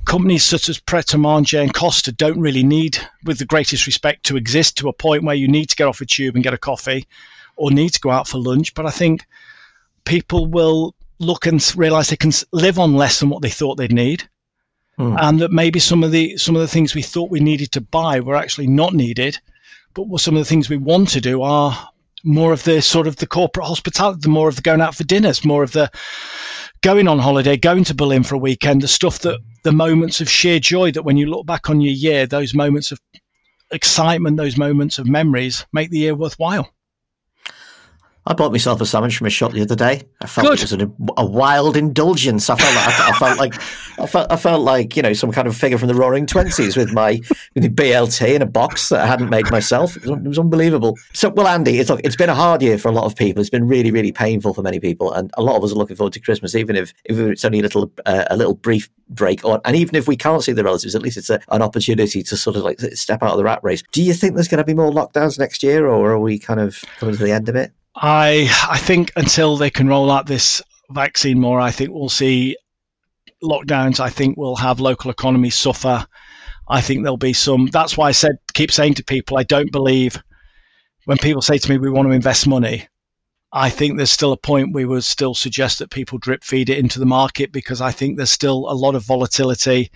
companies 0.08 0.42
such 0.42 0.68
as 0.68 0.80
Pret 0.80 1.12
a 1.14 1.18
Manger 1.18 1.60
and 1.60 1.72
Costa 1.72 2.10
don't 2.10 2.40
really 2.40 2.64
need, 2.64 2.98
with 3.24 3.38
the 3.38 3.44
greatest 3.44 3.86
respect, 3.86 4.24
to 4.24 4.36
exist 4.36 4.76
to 4.78 4.88
a 4.88 4.92
point 4.92 5.22
where 5.22 5.36
you 5.36 5.46
need 5.46 5.66
to 5.66 5.76
get 5.76 5.86
off 5.86 6.00
a 6.00 6.06
tube 6.06 6.34
and 6.34 6.42
get 6.42 6.54
a 6.54 6.58
coffee 6.58 7.06
or 7.56 7.70
need 7.70 7.90
to 7.90 8.00
go 8.00 8.10
out 8.10 8.26
for 8.26 8.38
lunch. 8.38 8.74
But 8.74 8.86
I 8.86 8.90
think 8.90 9.26
people 10.04 10.46
will 10.46 10.94
look 11.18 11.46
and 11.46 11.62
realize 11.76 12.08
they 12.08 12.16
can 12.16 12.32
live 12.52 12.78
on 12.78 12.96
less 12.96 13.20
than 13.20 13.28
what 13.28 13.42
they 13.42 13.50
thought 13.50 13.76
they'd 13.76 13.92
need. 13.92 14.28
Hmm. 14.96 15.14
And 15.20 15.40
that 15.40 15.52
maybe 15.52 15.78
some 15.78 16.02
of 16.02 16.10
the 16.10 16.36
some 16.38 16.56
of 16.56 16.62
the 16.62 16.68
things 16.68 16.94
we 16.94 17.02
thought 17.02 17.30
we 17.30 17.40
needed 17.40 17.70
to 17.72 17.80
buy 17.80 18.18
were 18.18 18.34
actually 18.34 18.66
not 18.66 18.94
needed, 18.94 19.38
but 19.94 20.06
some 20.18 20.34
of 20.34 20.40
the 20.40 20.48
things 20.48 20.68
we 20.68 20.76
want 20.76 21.10
to 21.10 21.20
do 21.20 21.42
are 21.42 21.90
more 22.24 22.52
of 22.52 22.64
the 22.64 22.82
sort 22.82 23.06
of 23.06 23.16
the 23.16 23.26
corporate 23.26 23.66
hospitality, 23.66 24.20
the 24.22 24.28
more 24.28 24.48
of 24.48 24.56
the 24.56 24.62
going 24.62 24.80
out 24.80 24.94
for 24.94 25.04
dinners, 25.04 25.44
more 25.44 25.62
of 25.62 25.72
the 25.72 25.90
going 26.82 27.08
on 27.08 27.18
holiday, 27.18 27.56
going 27.56 27.84
to 27.84 27.94
Berlin 27.94 28.22
for 28.22 28.34
a 28.34 28.38
weekend, 28.38 28.82
the 28.82 28.88
stuff 28.88 29.20
that 29.20 29.40
the 29.64 29.72
moments 29.72 30.20
of 30.20 30.30
sheer 30.30 30.58
joy 30.58 30.90
that 30.92 31.02
when 31.02 31.16
you 31.16 31.26
look 31.26 31.46
back 31.46 31.70
on 31.70 31.80
your 31.80 31.92
year, 31.92 32.26
those 32.26 32.54
moments 32.54 32.92
of 32.92 33.00
excitement, 33.70 34.36
those 34.36 34.56
moments 34.56 34.98
of 34.98 35.06
memories 35.06 35.66
make 35.72 35.90
the 35.90 35.98
year 35.98 36.14
worthwhile. 36.14 36.70
I 38.28 38.34
bought 38.34 38.52
myself 38.52 38.78
a 38.82 38.86
sandwich 38.86 39.16
from 39.16 39.26
a 39.26 39.30
shop 39.30 39.52
the 39.52 39.62
other 39.62 39.74
day. 39.74 40.02
I 40.20 40.26
felt 40.26 40.46
Good. 40.46 40.58
it 40.58 40.60
was 40.60 40.72
an, 40.72 40.94
a 41.16 41.24
wild 41.24 41.78
indulgence. 41.78 42.50
I 42.50 42.56
felt 42.56 42.74
like 42.74 43.00
I, 43.00 43.08
I, 43.08 43.12
felt 43.18 43.38
like 43.38 43.54
I 43.98 44.06
felt 44.06 44.32
I 44.32 44.36
felt 44.36 44.60
like 44.60 44.96
you 44.96 45.02
know 45.02 45.14
some 45.14 45.32
kind 45.32 45.48
of 45.48 45.56
figure 45.56 45.78
from 45.78 45.88
the 45.88 45.94
Roaring 45.94 46.26
Twenties 46.26 46.76
with 46.76 46.92
my 46.92 47.22
with 47.54 47.62
the 47.62 47.70
BLT 47.70 48.34
in 48.34 48.42
a 48.42 48.46
box 48.46 48.90
that 48.90 49.00
I 49.00 49.06
hadn't 49.06 49.30
made 49.30 49.50
myself. 49.50 49.96
It 49.96 50.04
was, 50.04 50.18
it 50.18 50.28
was 50.28 50.38
unbelievable. 50.38 50.98
So, 51.14 51.30
well, 51.30 51.46
Andy, 51.46 51.78
it's 51.78 51.88
it's 52.04 52.16
been 52.16 52.28
a 52.28 52.34
hard 52.34 52.60
year 52.60 52.76
for 52.76 52.88
a 52.88 52.92
lot 52.92 53.04
of 53.04 53.16
people. 53.16 53.40
It's 53.40 53.48
been 53.48 53.66
really, 53.66 53.90
really 53.90 54.12
painful 54.12 54.52
for 54.52 54.60
many 54.60 54.78
people, 54.78 55.10
and 55.10 55.30
a 55.38 55.42
lot 55.42 55.56
of 55.56 55.64
us 55.64 55.72
are 55.72 55.76
looking 55.76 55.96
forward 55.96 56.12
to 56.12 56.20
Christmas, 56.20 56.54
even 56.54 56.76
if 56.76 56.92
if 57.06 57.18
it's 57.18 57.46
only 57.46 57.60
a 57.60 57.62
little 57.62 57.90
uh, 58.04 58.26
a 58.28 58.36
little 58.36 58.54
brief 58.54 58.90
break, 59.08 59.42
or 59.42 59.58
and 59.64 59.74
even 59.74 59.96
if 59.96 60.06
we 60.06 60.18
can't 60.18 60.44
see 60.44 60.52
the 60.52 60.64
relatives, 60.64 60.94
at 60.94 61.00
least 61.00 61.16
it's 61.16 61.30
a, 61.30 61.40
an 61.48 61.62
opportunity 61.62 62.22
to 62.22 62.36
sort 62.36 62.56
of 62.56 62.62
like 62.62 62.78
step 62.92 63.22
out 63.22 63.30
of 63.30 63.38
the 63.38 63.44
rat 63.44 63.60
race. 63.62 63.82
Do 63.92 64.02
you 64.02 64.12
think 64.12 64.34
there's 64.34 64.48
going 64.48 64.58
to 64.58 64.64
be 64.64 64.74
more 64.74 64.90
lockdowns 64.90 65.38
next 65.38 65.62
year, 65.62 65.88
or 65.88 66.10
are 66.10 66.20
we 66.20 66.38
kind 66.38 66.60
of 66.60 66.84
coming 66.98 67.16
to 67.16 67.24
the 67.24 67.32
end 67.32 67.48
of 67.48 67.56
it? 67.56 67.72
I 68.00 68.48
I 68.70 68.78
think 68.78 69.10
until 69.16 69.56
they 69.56 69.70
can 69.70 69.88
roll 69.88 70.10
out 70.10 70.26
this 70.26 70.62
vaccine 70.90 71.40
more, 71.40 71.60
I 71.60 71.72
think 71.72 71.90
we'll 71.90 72.08
see 72.08 72.56
lockdowns. 73.42 73.98
I 73.98 74.08
think 74.08 74.36
we'll 74.36 74.54
have 74.54 74.78
local 74.78 75.10
economies 75.10 75.56
suffer. 75.56 76.06
I 76.68 76.80
think 76.80 77.02
there'll 77.02 77.16
be 77.16 77.32
some. 77.32 77.66
That's 77.66 77.96
why 77.96 78.08
I 78.08 78.12
said 78.12 78.38
keep 78.54 78.70
saying 78.70 78.94
to 78.94 79.04
people, 79.04 79.36
I 79.36 79.42
don't 79.42 79.72
believe 79.72 80.22
when 81.06 81.18
people 81.18 81.42
say 81.42 81.58
to 81.58 81.70
me 81.70 81.78
we 81.78 81.90
want 81.90 82.06
to 82.06 82.14
invest 82.14 82.46
money. 82.46 82.86
I 83.52 83.68
think 83.68 83.96
there's 83.96 84.12
still 84.12 84.32
a 84.32 84.36
point 84.36 84.74
we 84.74 84.84
would 84.84 85.02
still 85.02 85.34
suggest 85.34 85.80
that 85.80 85.90
people 85.90 86.18
drip 86.18 86.44
feed 86.44 86.70
it 86.70 86.78
into 86.78 87.00
the 87.00 87.06
market 87.06 87.50
because 87.50 87.80
I 87.80 87.90
think 87.90 88.16
there's 88.16 88.30
still 88.30 88.70
a 88.70 88.78
lot 88.78 88.94
of 88.94 89.06
volatility 89.06 89.90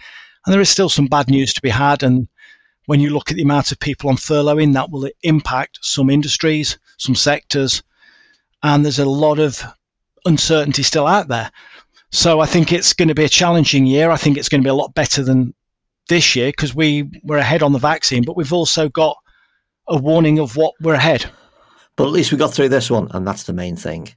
and 0.45 0.53
there 0.53 0.61
is 0.61 0.71
still 0.71 0.89
some 0.89 1.07
bad 1.07 1.31
news 1.31 1.55
to 1.55 1.63
be 1.63 1.69
had. 1.69 2.03
And 2.03 2.27
when 2.87 2.99
you 2.99 3.11
look 3.11 3.31
at 3.31 3.37
the 3.37 3.43
amount 3.43 3.71
of 3.71 3.79
people 3.79 4.11
on 4.11 4.17
furloughing, 4.17 4.73
that 4.73 4.91
will 4.91 5.09
impact 5.23 5.79
some 5.83 6.11
industries, 6.11 6.79
some 6.99 7.15
sectors 7.15 7.83
and 8.63 8.85
there's 8.85 8.99
a 8.99 9.05
lot 9.05 9.39
of 9.39 9.63
uncertainty 10.25 10.83
still 10.83 11.07
out 11.07 11.29
there. 11.29 11.51
So 12.11 12.41
I 12.41 12.47
think 12.47 12.73
it's 12.73 12.93
going 12.93 13.09
to 13.09 13.15
be 13.15 13.25
a 13.25 13.29
challenging 13.29 13.87
year. 13.87 14.11
I 14.11 14.17
think 14.17 14.37
it's 14.37 14.49
going 14.49 14.61
to 14.61 14.67
be 14.67 14.71
a 14.71 14.75
lot 14.75 14.95
better 14.95 15.23
than 15.23 15.55
this 16.09 16.37
year 16.37 16.49
because 16.49 16.75
we 16.75 17.09
were 17.23 17.39
ahead 17.39 17.63
on 17.63 17.73
the 17.73 17.79
vaccine, 17.79 18.23
but 18.25 18.37
we've 18.37 18.53
also 18.53 18.89
got 18.89 19.17
a 19.89 19.97
warning 19.97 20.39
of 20.39 20.57
what 20.57 20.75
we're 20.81 20.95
ahead. 20.95 21.25
But 21.97 22.07
at 22.07 22.13
least 22.13 22.33
we 22.33 22.39
got 22.39 22.53
through 22.53 22.69
this 22.69 22.91
one, 22.91 23.09
and 23.13 23.27
that's 23.27 23.45
the 23.45 23.53
main 23.53 23.77
thing. 23.77 24.09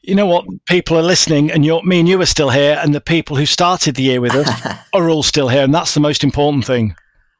You 0.00 0.14
know 0.14 0.26
what? 0.26 0.46
People 0.66 0.96
are 0.96 1.02
listening, 1.02 1.50
and 1.50 1.64
you're, 1.64 1.82
me 1.82 2.00
and 2.00 2.08
you 2.08 2.20
are 2.20 2.26
still 2.26 2.50
here, 2.50 2.78
and 2.82 2.94
the 2.94 3.00
people 3.00 3.36
who 3.36 3.46
started 3.46 3.94
the 3.94 4.02
year 4.02 4.20
with 4.20 4.34
us 4.34 4.78
are 4.92 5.10
all 5.10 5.22
still 5.22 5.48
here, 5.48 5.64
and 5.64 5.74
that's 5.74 5.94
the 5.94 6.00
most 6.00 6.24
important 6.24 6.64
thing. 6.64 6.94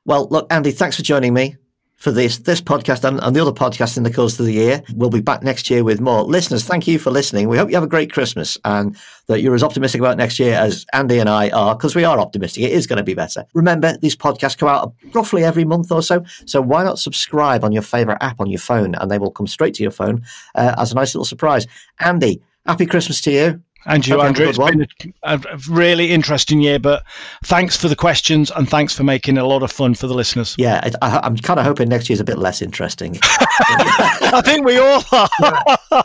Well, 0.04 0.28
look, 0.30 0.52
Andy, 0.52 0.70
thanks 0.70 0.96
for 0.96 1.02
joining 1.02 1.34
me 1.34 1.56
for 1.98 2.12
this 2.12 2.38
this 2.38 2.60
podcast 2.60 3.04
and, 3.04 3.20
and, 3.22 3.34
the 3.34 3.40
other 3.40 3.52
podcast 3.52 3.96
in 3.96 4.04
the 4.04 4.12
course 4.12 4.38
of 4.38 4.46
the 4.46 4.52
year. 4.52 4.82
We'll 4.94 5.10
be 5.10 5.20
back 5.20 5.42
next 5.42 5.68
year 5.68 5.84
with 5.84 6.00
more. 6.00 6.22
Listeners, 6.22 6.64
thank 6.64 6.86
you 6.86 6.98
for 6.98 7.10
listening. 7.10 7.48
We 7.48 7.58
hope 7.58 7.68
you 7.68 7.74
have 7.74 7.84
a 7.84 7.88
great 7.88 8.12
Christmas 8.12 8.56
and 8.64 8.96
that 9.26 9.42
you're 9.42 9.54
as 9.54 9.64
optimistic 9.64 10.00
about 10.00 10.16
next 10.16 10.38
year 10.38 10.54
as 10.54 10.86
Andy 10.92 11.18
and 11.18 11.28
I 11.28 11.50
are, 11.50 11.74
because 11.74 11.94
we 11.94 12.04
are 12.04 12.18
optimistic. 12.18 12.62
It 12.62 12.72
is 12.72 12.86
going 12.86 12.98
to 12.98 13.02
be 13.02 13.14
better. 13.14 13.44
Remember, 13.52 13.96
these 13.98 14.16
podcasts 14.16 14.56
come 14.56 14.68
out 14.68 14.94
roughly 15.12 15.44
every 15.44 15.64
month 15.64 15.90
or 15.92 16.02
so. 16.02 16.24
So 16.46 16.62
why 16.62 16.84
not 16.84 16.98
subscribe 16.98 17.64
on 17.64 17.72
your 17.72 17.82
favorite 17.82 18.18
app 18.20 18.40
on 18.40 18.48
your 18.48 18.60
phone 18.60 18.94
and 18.94 19.10
they 19.10 19.18
will 19.18 19.32
come 19.32 19.48
straight 19.48 19.74
to 19.74 19.82
your 19.82 19.92
phone 19.92 20.24
uh, 20.54 20.74
as 20.78 20.92
a 20.92 20.94
nice 20.94 21.14
little 21.14 21.24
surprise. 21.24 21.66
Andy, 22.00 22.40
happy 22.64 22.86
Christmas 22.86 23.20
to 23.22 23.32
you. 23.32 23.62
And 23.86 24.06
you, 24.06 24.20
Andrew. 24.20 24.48
It's 24.48 24.58
been 24.58 24.86
a, 25.22 25.34
a, 25.34 25.58
really 25.70 26.10
interesting 26.10 26.60
year, 26.60 26.78
but 26.78 27.04
thanks 27.44 27.76
for 27.76 27.88
the 27.88 27.96
questions 27.96 28.50
and 28.50 28.68
thanks 28.68 28.94
for 28.94 29.04
making 29.04 29.38
a 29.38 29.44
lot 29.46 29.62
of 29.62 29.72
fun 29.72 29.94
for 29.94 30.06
the 30.06 30.14
listeners. 30.14 30.54
Yeah, 30.58 30.90
I, 31.00 31.26
am 31.26 31.36
kind 31.36 31.58
of 31.58 31.64
hoping 31.64 31.88
next 31.88 32.08
year's 32.08 32.20
a 32.20 32.24
bit 32.24 32.38
less 32.38 32.60
interesting. 32.60 33.18
I 33.22 34.42
think 34.44 34.66
we 34.66 34.78
all 34.78 35.02
are. 35.12 36.04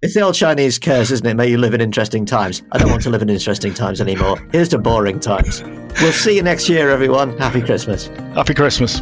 It's 0.00 0.14
the 0.14 0.20
old 0.20 0.36
Chinese 0.36 0.78
curse, 0.78 1.10
isn't 1.10 1.26
it? 1.26 1.34
May 1.34 1.48
you 1.48 1.58
live 1.58 1.74
in 1.74 1.80
interesting 1.80 2.24
times. 2.24 2.62
I 2.70 2.78
don't 2.78 2.90
want 2.90 3.02
to 3.02 3.10
live 3.10 3.22
in 3.22 3.28
interesting 3.28 3.74
times 3.74 4.00
anymore. 4.00 4.38
Here's 4.52 4.68
to 4.68 4.78
boring 4.78 5.18
times. 5.18 5.62
We'll 6.00 6.12
see 6.12 6.36
you 6.36 6.42
next 6.42 6.68
year, 6.68 6.90
everyone. 6.90 7.36
Happy 7.36 7.60
Christmas. 7.60 8.06
Happy 8.34 8.54
Christmas. 8.54 9.00